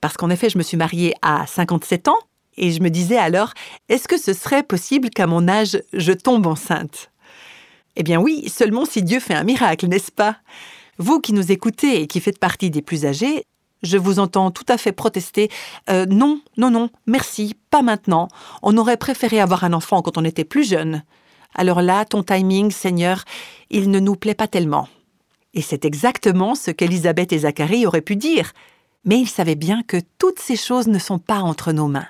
parce 0.00 0.16
qu'en 0.16 0.30
effet, 0.30 0.50
je 0.50 0.58
me 0.58 0.64
suis 0.64 0.76
mariée 0.76 1.14
à 1.22 1.46
57 1.46 2.08
ans, 2.08 2.18
et 2.56 2.72
je 2.72 2.82
me 2.82 2.90
disais 2.90 3.16
alors, 3.16 3.52
est-ce 3.88 4.08
que 4.08 4.18
ce 4.18 4.32
serait 4.32 4.64
possible 4.64 5.10
qu'à 5.10 5.26
mon 5.28 5.46
âge, 5.48 5.80
je 5.92 6.12
tombe 6.12 6.46
enceinte? 6.46 7.10
Eh 7.94 8.02
bien 8.02 8.20
oui, 8.20 8.48
seulement 8.48 8.84
si 8.84 9.02
Dieu 9.02 9.20
fait 9.20 9.34
un 9.34 9.44
miracle, 9.44 9.86
n'est-ce 9.86 10.10
pas? 10.10 10.36
Vous 10.98 11.20
qui 11.20 11.32
nous 11.32 11.52
écoutez 11.52 12.02
et 12.02 12.06
qui 12.06 12.20
faites 12.20 12.38
partie 12.38 12.70
des 12.70 12.82
plus 12.82 13.06
âgés, 13.06 13.46
je 13.82 13.96
vous 13.96 14.18
entends 14.18 14.50
tout 14.50 14.66
à 14.68 14.78
fait 14.78 14.92
protester. 14.92 15.50
Euh, 15.90 16.06
non, 16.06 16.40
non, 16.56 16.70
non, 16.70 16.90
merci, 17.06 17.54
pas 17.70 17.82
maintenant. 17.82 18.28
On 18.62 18.76
aurait 18.76 18.96
préféré 18.96 19.40
avoir 19.40 19.64
un 19.64 19.72
enfant 19.72 20.02
quand 20.02 20.18
on 20.18 20.24
était 20.24 20.44
plus 20.44 20.68
jeune 20.68 21.02
alors 21.54 21.82
là, 21.82 22.04
ton 22.04 22.22
timing, 22.22 22.70
Seigneur, 22.70 23.24
il 23.70 23.90
ne 23.90 24.00
nous 24.00 24.16
plaît 24.16 24.34
pas 24.34 24.48
tellement. 24.48 24.88
Et 25.54 25.62
c'est 25.62 25.84
exactement 25.84 26.54
ce 26.54 26.70
qu'Élisabeth 26.70 27.32
et 27.32 27.40
Zacharie 27.40 27.86
auraient 27.86 28.00
pu 28.00 28.16
dire. 28.16 28.52
Mais 29.04 29.18
ils 29.18 29.28
savaient 29.28 29.56
bien 29.56 29.82
que 29.82 29.98
toutes 30.18 30.38
ces 30.38 30.56
choses 30.56 30.86
ne 30.86 30.98
sont 30.98 31.18
pas 31.18 31.40
entre 31.40 31.72
nos 31.72 31.88
mains, 31.88 32.06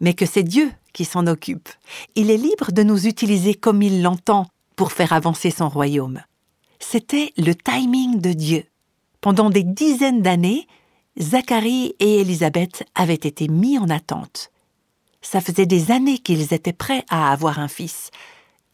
mais 0.00 0.14
que 0.14 0.26
c'est 0.26 0.42
Dieu 0.42 0.72
qui 0.92 1.04
s'en 1.04 1.26
occupe. 1.26 1.68
Il 2.14 2.30
est 2.30 2.36
libre 2.36 2.72
de 2.72 2.82
nous 2.82 3.06
utiliser 3.06 3.54
comme 3.54 3.82
il 3.82 4.02
l'entend 4.02 4.46
pour 4.74 4.92
faire 4.92 5.12
avancer 5.12 5.50
son 5.50 5.68
royaume. 5.68 6.22
C'était 6.80 7.32
le 7.36 7.54
timing 7.54 8.20
de 8.20 8.32
Dieu. 8.32 8.64
Pendant 9.20 9.50
des 9.50 9.62
dizaines 9.62 10.22
d'années, 10.22 10.66
Zacharie 11.20 11.94
et 12.00 12.20
Élisabeth 12.20 12.84
avaient 12.94 13.14
été 13.14 13.48
mis 13.48 13.78
en 13.78 13.88
attente. 13.88 14.50
Ça 15.22 15.40
faisait 15.40 15.66
des 15.66 15.90
années 15.90 16.18
qu'ils 16.18 16.52
étaient 16.52 16.72
prêts 16.72 17.04
à 17.08 17.32
avoir 17.32 17.58
un 17.58 17.68
fils, 17.68 18.10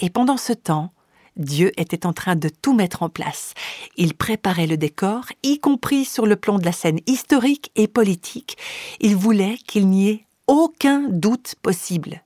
et 0.01 0.11
pendant 0.11 0.37
ce 0.37 0.53
temps, 0.53 0.91
Dieu 1.37 1.73
était 1.77 2.07
en 2.07 2.13
train 2.13 2.37
de 2.37 2.49
tout 2.49 2.75
mettre 2.75 3.03
en 3.03 3.09
place. 3.09 3.55
Il 3.97 4.15
préparait 4.15 4.67
le 4.67 4.77
décor, 4.77 5.27
y 5.43 5.61
compris 5.61 6.05
sur 6.05 6.27
le 6.27 6.37
plan 6.37 6.59
de 6.59 6.65
la 6.65 6.73
scène 6.73 6.99
historique 7.07 7.71
et 7.77 7.87
politique. 7.87 8.57
Il 9.01 9.17
voulait 9.17 9.57
qu'il 9.67 9.89
n'y 9.89 10.11
ait 10.11 10.27
aucun 10.47 11.07
doute 11.09 11.55
possible. 11.63 12.23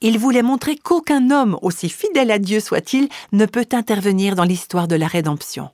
Il 0.00 0.18
voulait 0.18 0.42
montrer 0.42 0.76
qu'aucun 0.76 1.30
homme, 1.30 1.58
aussi 1.62 1.88
fidèle 1.88 2.30
à 2.30 2.38
Dieu 2.38 2.60
soit-il, 2.60 3.08
ne 3.32 3.46
peut 3.46 3.66
intervenir 3.72 4.34
dans 4.34 4.44
l'histoire 4.44 4.88
de 4.88 4.96
la 4.96 5.06
rédemption. 5.06 5.70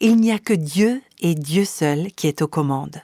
Il 0.00 0.16
n'y 0.16 0.32
a 0.32 0.38
que 0.38 0.54
Dieu 0.54 1.02
et 1.20 1.34
Dieu 1.34 1.64
seul 1.64 2.10
qui 2.12 2.26
est 2.26 2.40
aux 2.40 2.48
commandes. 2.48 3.02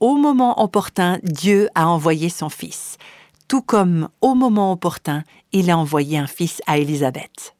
Au 0.00 0.16
moment 0.16 0.62
opportun, 0.62 1.18
Dieu 1.22 1.68
a 1.74 1.88
envoyé 1.88 2.28
son 2.28 2.48
Fils 2.48 2.98
tout 3.48 3.62
comme, 3.62 4.08
au 4.20 4.34
moment 4.34 4.72
opportun, 4.72 5.24
il 5.52 5.70
a 5.70 5.78
envoyé 5.78 6.18
un 6.18 6.26
fils 6.26 6.60
à 6.66 6.78
Élisabeth. 6.78 7.54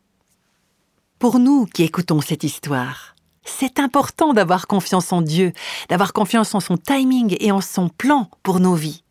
Pour 1.18 1.38
nous 1.38 1.66
qui 1.66 1.84
écoutons 1.84 2.20
cette 2.20 2.44
histoire, 2.44 3.14
c'est 3.44 3.78
important 3.78 4.32
d'avoir 4.32 4.66
confiance 4.66 5.12
en 5.12 5.22
Dieu, 5.22 5.52
d'avoir 5.88 6.12
confiance 6.12 6.54
en 6.54 6.60
son 6.60 6.76
timing 6.76 7.36
et 7.40 7.52
en 7.52 7.60
son 7.60 7.88
plan 7.88 8.28
pour 8.42 8.60
nos 8.60 8.74
vies. 8.74 9.02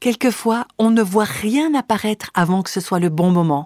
Quelquefois, 0.00 0.66
on 0.78 0.90
ne 0.90 1.02
voit 1.02 1.24
rien 1.24 1.74
apparaître 1.74 2.30
avant 2.34 2.62
que 2.62 2.70
ce 2.70 2.80
soit 2.80 3.00
le 3.00 3.08
bon 3.08 3.32
moment, 3.32 3.64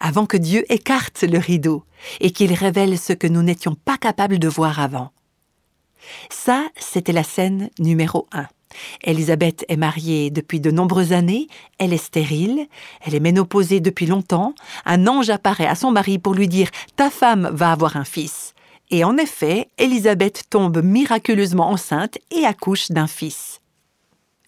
avant 0.00 0.24
que 0.24 0.38
Dieu 0.38 0.64
écarte 0.72 1.22
le 1.22 1.38
rideau 1.38 1.84
et 2.20 2.30
qu'il 2.30 2.54
révèle 2.54 2.98
ce 2.98 3.12
que 3.12 3.26
nous 3.26 3.42
n'étions 3.42 3.74
pas 3.74 3.98
capables 3.98 4.38
de 4.38 4.48
voir 4.48 4.80
avant. 4.80 5.12
Ça, 6.30 6.64
c'était 6.78 7.12
la 7.12 7.22
scène 7.22 7.70
numéro 7.78 8.26
un. 8.32 8.46
Elisabeth 9.02 9.64
est 9.68 9.76
mariée 9.76 10.30
depuis 10.30 10.60
de 10.60 10.70
nombreuses 10.70 11.12
années, 11.12 11.48
elle 11.78 11.92
est 11.92 11.98
stérile, 11.98 12.66
elle 13.04 13.14
est 13.14 13.20
ménopausée 13.20 13.80
depuis 13.80 14.06
longtemps, 14.06 14.54
un 14.84 15.06
ange 15.06 15.30
apparaît 15.30 15.66
à 15.66 15.74
son 15.74 15.90
mari 15.90 16.18
pour 16.18 16.34
lui 16.34 16.48
dire 16.48 16.70
Ta 16.96 17.10
femme 17.10 17.50
va 17.52 17.72
avoir 17.72 17.96
un 17.96 18.04
fils. 18.04 18.54
Et 18.90 19.04
en 19.04 19.16
effet, 19.16 19.68
Elisabeth 19.78 20.44
tombe 20.50 20.82
miraculeusement 20.82 21.70
enceinte 21.70 22.18
et 22.30 22.44
accouche 22.44 22.90
d'un 22.90 23.06
fils. 23.06 23.60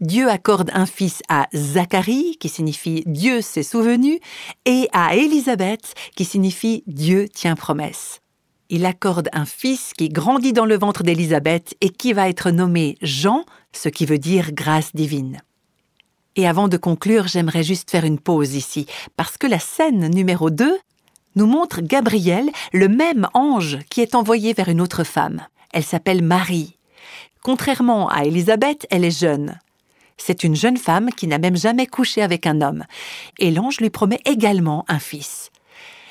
Dieu 0.00 0.28
accorde 0.28 0.70
un 0.74 0.84
fils 0.84 1.22
à 1.28 1.48
Zacharie, 1.54 2.36
qui 2.38 2.50
signifie 2.50 3.02
Dieu 3.06 3.40
s'est 3.40 3.62
souvenu, 3.62 4.20
et 4.66 4.88
à 4.92 5.16
Élisabeth, 5.16 5.94
qui 6.14 6.26
signifie 6.26 6.84
Dieu 6.86 7.28
tient 7.32 7.56
promesse 7.56 8.20
il 8.68 8.84
accorde 8.84 9.28
un 9.32 9.44
fils 9.44 9.92
qui 9.96 10.08
grandit 10.08 10.52
dans 10.52 10.64
le 10.64 10.76
ventre 10.76 11.02
d'Élisabeth 11.02 11.74
et 11.80 11.90
qui 11.90 12.12
va 12.12 12.28
être 12.28 12.50
nommé 12.50 12.96
Jean, 13.02 13.44
ce 13.76 13.88
qui 13.88 14.06
veut 14.06 14.18
dire 14.18 14.52
grâce 14.52 14.94
divine. 14.94 15.40
Et 16.34 16.46
avant 16.46 16.68
de 16.68 16.76
conclure, 16.76 17.28
j'aimerais 17.28 17.62
juste 17.62 17.90
faire 17.90 18.04
une 18.04 18.18
pause 18.18 18.54
ici, 18.54 18.86
parce 19.16 19.36
que 19.38 19.46
la 19.46 19.58
scène 19.58 20.08
numéro 20.08 20.50
2 20.50 20.78
nous 21.36 21.46
montre 21.46 21.80
Gabriel, 21.80 22.50
le 22.72 22.88
même 22.88 23.28
ange 23.34 23.78
qui 23.90 24.00
est 24.00 24.14
envoyé 24.14 24.52
vers 24.52 24.68
une 24.68 24.80
autre 24.80 25.04
femme. 25.04 25.46
Elle 25.72 25.84
s'appelle 25.84 26.22
Marie. 26.22 26.76
Contrairement 27.42 28.08
à 28.08 28.24
Élisabeth, 28.24 28.86
elle 28.90 29.04
est 29.04 29.18
jeune. 29.18 29.58
C'est 30.16 30.44
une 30.44 30.56
jeune 30.56 30.78
femme 30.78 31.10
qui 31.10 31.26
n'a 31.26 31.38
même 31.38 31.56
jamais 31.56 31.86
couché 31.86 32.22
avec 32.22 32.46
un 32.46 32.62
homme. 32.62 32.84
Et 33.38 33.50
l'ange 33.50 33.80
lui 33.80 33.90
promet 33.90 34.20
également 34.24 34.84
un 34.88 34.98
fils 34.98 35.50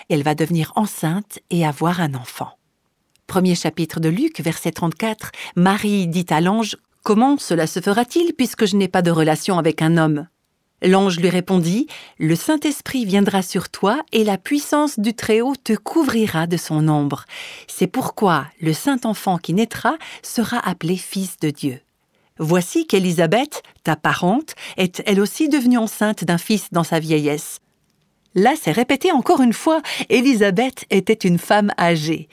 elle 0.09 0.23
va 0.23 0.35
devenir 0.35 0.71
enceinte 0.75 1.39
et 1.49 1.65
avoir 1.65 1.99
un 1.99 2.13
enfant. 2.13 2.57
Premier 3.27 3.55
chapitre 3.55 3.99
de 3.99 4.09
Luc, 4.09 4.39
verset 4.39 4.71
34, 4.71 5.31
Marie 5.55 6.07
dit 6.07 6.27
à 6.29 6.41
l'ange 6.41 6.77
Comment 7.05 7.37
cela 7.37 7.67
se 7.67 7.81
fera-t-il 7.81 8.33
puisque 8.33 8.65
je 8.65 8.75
n'ai 8.75 8.87
pas 8.87 9.03
de 9.03 9.11
relation 9.11 9.59
avec 9.59 9.83
un 9.83 9.95
homme? 9.95 10.27
L'ange 10.81 11.19
lui 11.19 11.29
répondit 11.29 11.85
Le 12.17 12.35
Saint-Esprit 12.35 13.05
viendra 13.05 13.43
sur 13.43 13.69
toi 13.69 14.01
et 14.11 14.23
la 14.23 14.39
puissance 14.39 14.99
du 14.99 15.13
Très-Haut 15.13 15.53
te 15.55 15.73
couvrira 15.73 16.47
de 16.47 16.57
son 16.57 16.87
ombre. 16.87 17.25
C'est 17.67 17.85
pourquoi 17.85 18.47
le 18.59 18.73
Saint-Enfant 18.73 19.37
qui 19.37 19.53
naîtra 19.53 19.97
sera 20.23 20.57
appelé 20.67 20.97
Fils 20.97 21.37
de 21.39 21.51
Dieu. 21.51 21.79
Voici 22.39 22.87
qu'Élisabeth, 22.87 23.61
ta 23.83 23.95
parente, 23.95 24.55
est 24.75 25.03
elle 25.05 25.19
aussi 25.21 25.47
devenue 25.47 25.77
enceinte 25.77 26.23
d'un 26.23 26.39
fils 26.39 26.69
dans 26.71 26.83
sa 26.83 26.99
vieillesse. 26.99 27.59
Là, 28.35 28.53
c'est 28.61 28.73
répété 28.73 29.13
encore 29.13 29.41
une 29.41 29.53
fois, 29.53 29.81
Élisabeth 30.09 30.85
était 30.89 31.13
une 31.13 31.39
femme 31.39 31.71
âgée. 31.79 32.27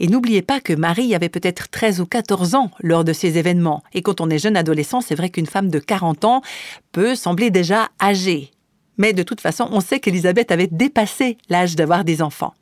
Et 0.00 0.08
n'oubliez 0.08 0.40
pas 0.40 0.60
que 0.60 0.72
Marie 0.72 1.14
avait 1.14 1.28
peut-être 1.28 1.68
13 1.68 2.00
ou 2.00 2.06
14 2.06 2.54
ans 2.54 2.70
lors 2.80 3.04
de 3.04 3.12
ces 3.12 3.36
événements. 3.36 3.82
Et 3.92 4.00
quand 4.00 4.22
on 4.22 4.30
est 4.30 4.38
jeune 4.38 4.56
adolescent, 4.56 5.02
c'est 5.02 5.14
vrai 5.14 5.28
qu'une 5.28 5.46
femme 5.46 5.68
de 5.68 5.78
40 5.78 6.24
ans 6.24 6.42
peut 6.90 7.14
sembler 7.14 7.50
déjà 7.50 7.90
âgée. 8.00 8.50
Mais 8.96 9.12
de 9.12 9.22
toute 9.22 9.42
façon, 9.42 9.68
on 9.70 9.80
sait 9.80 10.00
qu'Élisabeth 10.00 10.50
avait 10.50 10.68
dépassé 10.68 11.36
l'âge 11.50 11.76
d'avoir 11.76 12.04
des 12.04 12.22
enfants. 12.22 12.54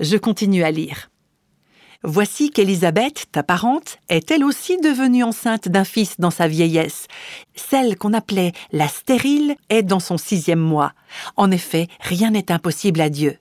Je 0.00 0.16
continue 0.16 0.64
à 0.64 0.72
lire. 0.72 1.11
Voici 2.04 2.50
qu'Élisabeth, 2.50 3.26
ta 3.30 3.44
parente, 3.44 3.98
est 4.08 4.30
elle 4.32 4.44
aussi 4.44 4.76
devenue 4.78 5.22
enceinte 5.22 5.68
d'un 5.68 5.84
fils 5.84 6.18
dans 6.18 6.32
sa 6.32 6.48
vieillesse. 6.48 7.06
Celle 7.54 7.96
qu'on 7.96 8.12
appelait 8.12 8.52
la 8.72 8.88
stérile 8.88 9.54
est 9.68 9.84
dans 9.84 10.00
son 10.00 10.18
sixième 10.18 10.60
mois. 10.60 10.94
En 11.36 11.52
effet, 11.52 11.86
rien 12.00 12.30
n'est 12.30 12.50
impossible 12.50 13.00
à 13.00 13.08
Dieu. 13.08 13.38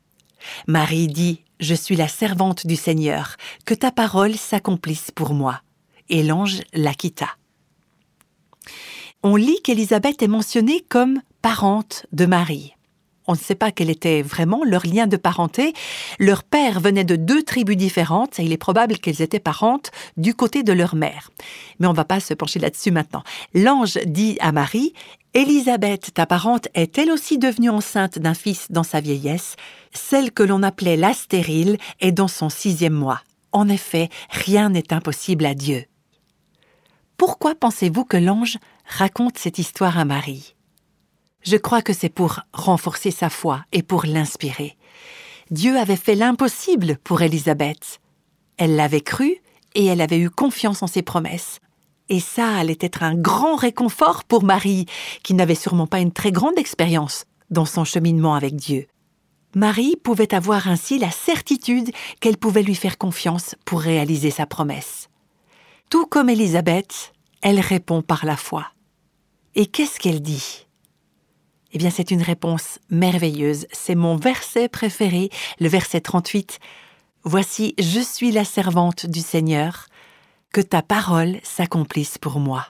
Marie 0.68 1.08
dit, 1.08 1.44
Je 1.60 1.74
suis 1.74 1.96
la 1.96 2.08
servante 2.08 2.68
du 2.68 2.76
Seigneur, 2.76 3.36
que 3.66 3.74
ta 3.74 3.92
parole 3.92 4.36
s'accomplisse 4.36 5.10
pour 5.10 5.34
moi. 5.34 5.62
Et 6.10 6.22
l'ange 6.22 6.62
la 6.74 6.94
quitta. 6.94 7.30
On 9.24 9.36
lit 9.36 9.62
qu'Élisabeth 9.64 10.22
est 10.22 10.28
mentionnée 10.28 10.86
comme 10.88 11.22
parente 11.42 12.06
de 12.12 12.26
Marie. 12.26 12.74
On 13.32 13.36
ne 13.36 13.40
sait 13.40 13.56
pas 13.56 13.72
quel 13.72 13.90
était 13.90 14.22
vraiment 14.22 14.66
leur 14.66 14.86
lien 14.86 15.08
de 15.08 15.16
parenté. 15.16 15.72
Leur 16.20 16.44
père 16.44 16.82
venait 16.82 17.06
de 17.06 17.16
deux 17.16 17.44
tribus 17.44 17.78
différentes 17.78 18.42
et 18.42 18.44
il 18.44 18.52
est 18.52 18.58
probable 18.58 18.98
qu'elles 18.98 19.22
étaient 19.22 19.40
parentes 19.40 19.92
du 20.18 20.34
côté 20.34 20.64
de 20.64 20.74
leur 20.74 20.96
mère. 20.96 21.32
Mais 21.80 21.88
on 21.88 21.92
ne 21.92 21.96
va 21.96 22.04
pas 22.04 22.20
se 22.20 22.34
pencher 22.34 22.60
là-dessus 22.60 22.92
maintenant. 22.92 23.24
L'ange 23.54 23.98
dit 24.06 24.38
à 24.42 24.52
Marie 24.52 24.92
Élisabeth, 25.34 26.14
ta 26.14 26.26
parente, 26.26 26.68
est 26.74 26.98
elle 26.98 27.10
aussi 27.10 27.38
devenue 27.38 27.70
enceinte 27.70 28.20
d'un 28.20 28.34
fils 28.34 28.68
dans 28.70 28.84
sa 28.84 29.00
vieillesse? 29.00 29.56
Celle 29.94 30.34
que 30.34 30.44
l'on 30.44 30.62
appelait 30.62 30.98
la 30.98 31.14
stérile 31.14 31.78
est 32.02 32.12
dans 32.12 32.28
son 32.28 32.50
sixième 32.50 32.92
mois. 32.92 33.22
En 33.54 33.70
effet, 33.70 34.10
rien 34.30 34.68
n'est 34.68 34.92
impossible 34.92 35.46
à 35.46 35.54
Dieu. 35.54 35.86
Pourquoi 37.16 37.56
pensez-vous 37.56 38.04
que 38.04 38.18
l'ange 38.18 38.58
raconte 38.86 39.38
cette 39.38 39.58
histoire 39.58 39.98
à 39.98 40.04
Marie? 40.04 40.54
Je 41.44 41.58
crois 41.58 41.82
que 41.82 41.94
c'est 41.94 42.10
pour 42.10 42.40
renforcer 42.54 43.12
sa 43.12 43.30
foi 43.30 43.66
et 43.72 43.84
pour 43.84 44.06
l'inspirer. 44.06 44.78
Dieu 45.50 45.78
avait 45.78 45.96
fait 45.96 46.16
l'impossible 46.16 46.98
pour 47.04 47.22
Élisabeth. 47.22 48.00
Elle 48.58 48.76
l'avait 48.76 49.02
cru 49.02 49.38
et 49.74 49.86
elle 49.86 50.02
avait 50.02 50.20
eu 50.20 50.30
confiance 50.30 50.84
en 50.84 50.88
ses 50.88 51.02
promesses. 51.02 51.60
Et 52.10 52.20
ça 52.20 52.56
allait 52.56 52.78
être 52.82 53.04
un 53.04 53.16
grand 53.16 53.56
réconfort 53.56 54.24
pour 54.24 54.44
Marie, 54.44 54.86
qui 55.24 55.34
n'avait 55.34 55.56
sûrement 55.56 55.88
pas 55.88 56.00
une 56.00 56.12
très 56.12 56.32
grande 56.32 56.58
expérience 56.58 57.26
dans 57.50 57.66
son 57.66 57.86
cheminement 57.86 58.36
avec 58.36 58.56
Dieu. 58.56 58.88
Marie 59.56 59.96
pouvait 60.02 60.34
avoir 60.34 60.68
ainsi 60.68 61.00
la 61.00 61.12
certitude 61.12 61.92
qu'elle 62.20 62.38
pouvait 62.38 62.64
lui 62.64 62.76
faire 62.76 62.98
confiance 62.98 63.56
pour 63.66 63.82
réaliser 63.82 64.32
sa 64.32 64.46
promesse. 64.46 65.10
Tout 65.90 66.06
comme 66.06 66.30
Élisabeth, 66.30 67.14
elle 67.42 67.60
répond 67.60 68.02
par 68.02 68.26
la 68.26 68.38
foi. 68.38 68.68
Et 69.56 69.66
qu'est-ce 69.66 70.00
qu'elle 70.00 70.22
dit? 70.22 70.68
Eh 71.74 71.78
bien, 71.78 71.90
c'est 71.90 72.12
une 72.12 72.22
réponse 72.22 72.80
merveilleuse. 72.90 73.66
C'est 73.72 73.96
mon 73.96 74.16
verset 74.16 74.68
préféré, 74.68 75.30
le 75.60 75.70
verset 75.70 76.02
38. 76.02 76.60
Voici, 77.24 77.76
je 77.80 78.00
suis 78.00 78.32
la 78.32 78.44
servante 78.44 79.06
du 79.06 79.22
Seigneur, 79.22 79.88
que 80.52 80.62
ta 80.62 80.82
parole 80.82 81.40
s'accomplisse 81.44 82.18
pour 82.18 82.40
moi. 82.40 82.68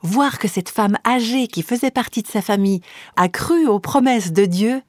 Voir 0.00 0.38
que 0.38 0.48
cette 0.48 0.70
femme 0.70 0.98
âgée 1.06 1.46
qui 1.46 1.62
faisait 1.62 1.90
partie 1.90 2.22
de 2.22 2.28
sa 2.28 2.42
famille 2.42 2.80
a 3.16 3.28
cru 3.28 3.66
aux 3.66 3.80
promesses 3.80 4.32
de 4.32 4.46
Dieu, 4.46 4.82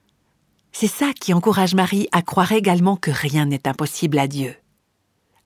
c'est 0.72 0.88
ça 0.88 1.12
qui 1.14 1.34
encourage 1.34 1.76
Marie 1.76 2.08
à 2.12 2.22
croire 2.22 2.52
également 2.52 2.96
que 2.96 3.12
rien 3.12 3.46
n'est 3.46 3.68
impossible 3.68 4.18
à 4.18 4.28
Dieu. 4.28 4.56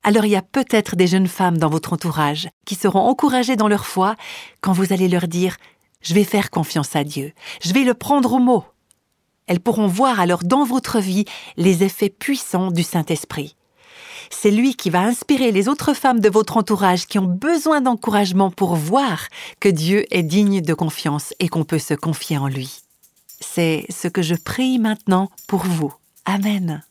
Alors 0.04 0.26
il 0.26 0.32
y 0.32 0.38
a 0.38 0.42
peut-être 0.42 0.96
des 0.96 1.08
jeunes 1.08 1.28
femmes 1.28 1.58
dans 1.58 1.70
votre 1.70 1.92
entourage 1.92 2.48
qui 2.66 2.76
seront 2.76 3.02
encouragées 3.02 3.58
dans 3.58 3.68
leur 3.68 3.86
foi 3.86 4.16
quand 4.62 4.72
vous 4.72 4.94
allez 4.94 5.10
leur 5.10 5.28
dire⁇ 5.28 5.54
Je 6.08 6.14
vais 6.14 6.24
faire 6.24 6.52
confiance 6.52 6.96
à 6.96 7.04
Dieu, 7.04 7.34
je 7.62 7.74
vais 7.74 7.84
le 7.84 7.94
prendre 7.94 8.32
au 8.32 8.40
mot⁇ 8.40 8.60
Elles 9.48 9.60
pourront 9.60 9.88
voir 9.88 10.22
alors 10.22 10.46
dans 10.46 10.64
votre 10.64 11.02
vie 11.02 11.26
les 11.58 11.84
effets 11.84 12.10
puissants 12.10 12.72
du 12.72 12.82
Saint-Esprit. 12.82 13.58
C'est 14.30 14.52
lui 14.52 14.76
qui 14.76 14.90
va 14.90 15.02
inspirer 15.02 15.52
les 15.52 15.68
autres 15.68 15.94
femmes 15.94 16.22
de 16.22 16.30
votre 16.30 16.56
entourage 16.56 17.08
qui 17.08 17.20
ont 17.20 17.28
besoin 17.28 17.82
d'encouragement 17.82 18.52
pour 18.52 18.76
voir 18.76 19.28
que 19.60 19.68
Dieu 19.68 20.06
est 20.10 20.24
digne 20.24 20.62
de 20.62 20.74
confiance 20.74 21.34
et 21.42 21.50
qu'on 21.50 21.66
peut 21.66 21.78
se 21.78 21.94
confier 21.94 22.38
en 22.38 22.48
lui. 22.48 22.80
C'est 23.42 23.86
ce 23.90 24.08
que 24.08 24.22
je 24.22 24.36
prie 24.36 24.80
maintenant 24.80 25.30
pour 25.46 25.66
vous. 25.66 25.94
Amen. 26.24 26.86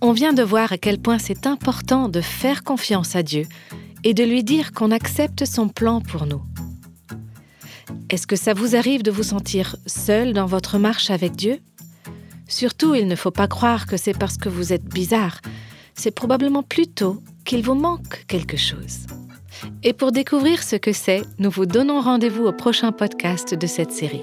On 0.00 0.10
vient 0.10 0.32
de 0.32 0.42
voir 0.42 0.72
à 0.72 0.78
quel 0.78 0.98
point 0.98 1.20
c'est 1.20 1.46
important 1.46 2.08
de 2.08 2.20
faire 2.20 2.64
confiance 2.64 3.14
à 3.14 3.22
Dieu 3.22 3.46
et 4.04 4.14
de 4.14 4.24
lui 4.24 4.44
dire 4.44 4.72
qu'on 4.72 4.90
accepte 4.90 5.44
son 5.44 5.68
plan 5.68 6.00
pour 6.00 6.26
nous. 6.26 6.42
Est-ce 8.10 8.26
que 8.26 8.36
ça 8.36 8.54
vous 8.54 8.74
arrive 8.74 9.02
de 9.02 9.10
vous 9.10 9.22
sentir 9.22 9.76
seul 9.86 10.32
dans 10.32 10.46
votre 10.46 10.78
marche 10.78 11.10
avec 11.10 11.36
Dieu? 11.36 11.60
Surtout, 12.46 12.94
il 12.94 13.06
ne 13.06 13.16
faut 13.16 13.30
pas 13.30 13.48
croire 13.48 13.86
que 13.86 13.96
c'est 13.96 14.16
parce 14.16 14.38
que 14.38 14.48
vous 14.48 14.72
êtes 14.72 14.84
bizarre. 14.84 15.40
C'est 15.94 16.10
probablement 16.10 16.62
plutôt 16.62 17.22
qu'il 17.44 17.62
vous 17.62 17.74
manque 17.74 18.24
quelque 18.26 18.56
chose. 18.56 19.06
Et 19.82 19.92
pour 19.92 20.12
découvrir 20.12 20.62
ce 20.62 20.76
que 20.76 20.92
c'est, 20.92 21.22
nous 21.38 21.50
vous 21.50 21.66
donnons 21.66 22.00
rendez-vous 22.00 22.44
au 22.44 22.52
prochain 22.52 22.92
podcast 22.92 23.54
de 23.54 23.66
cette 23.66 23.92
série. 23.92 24.22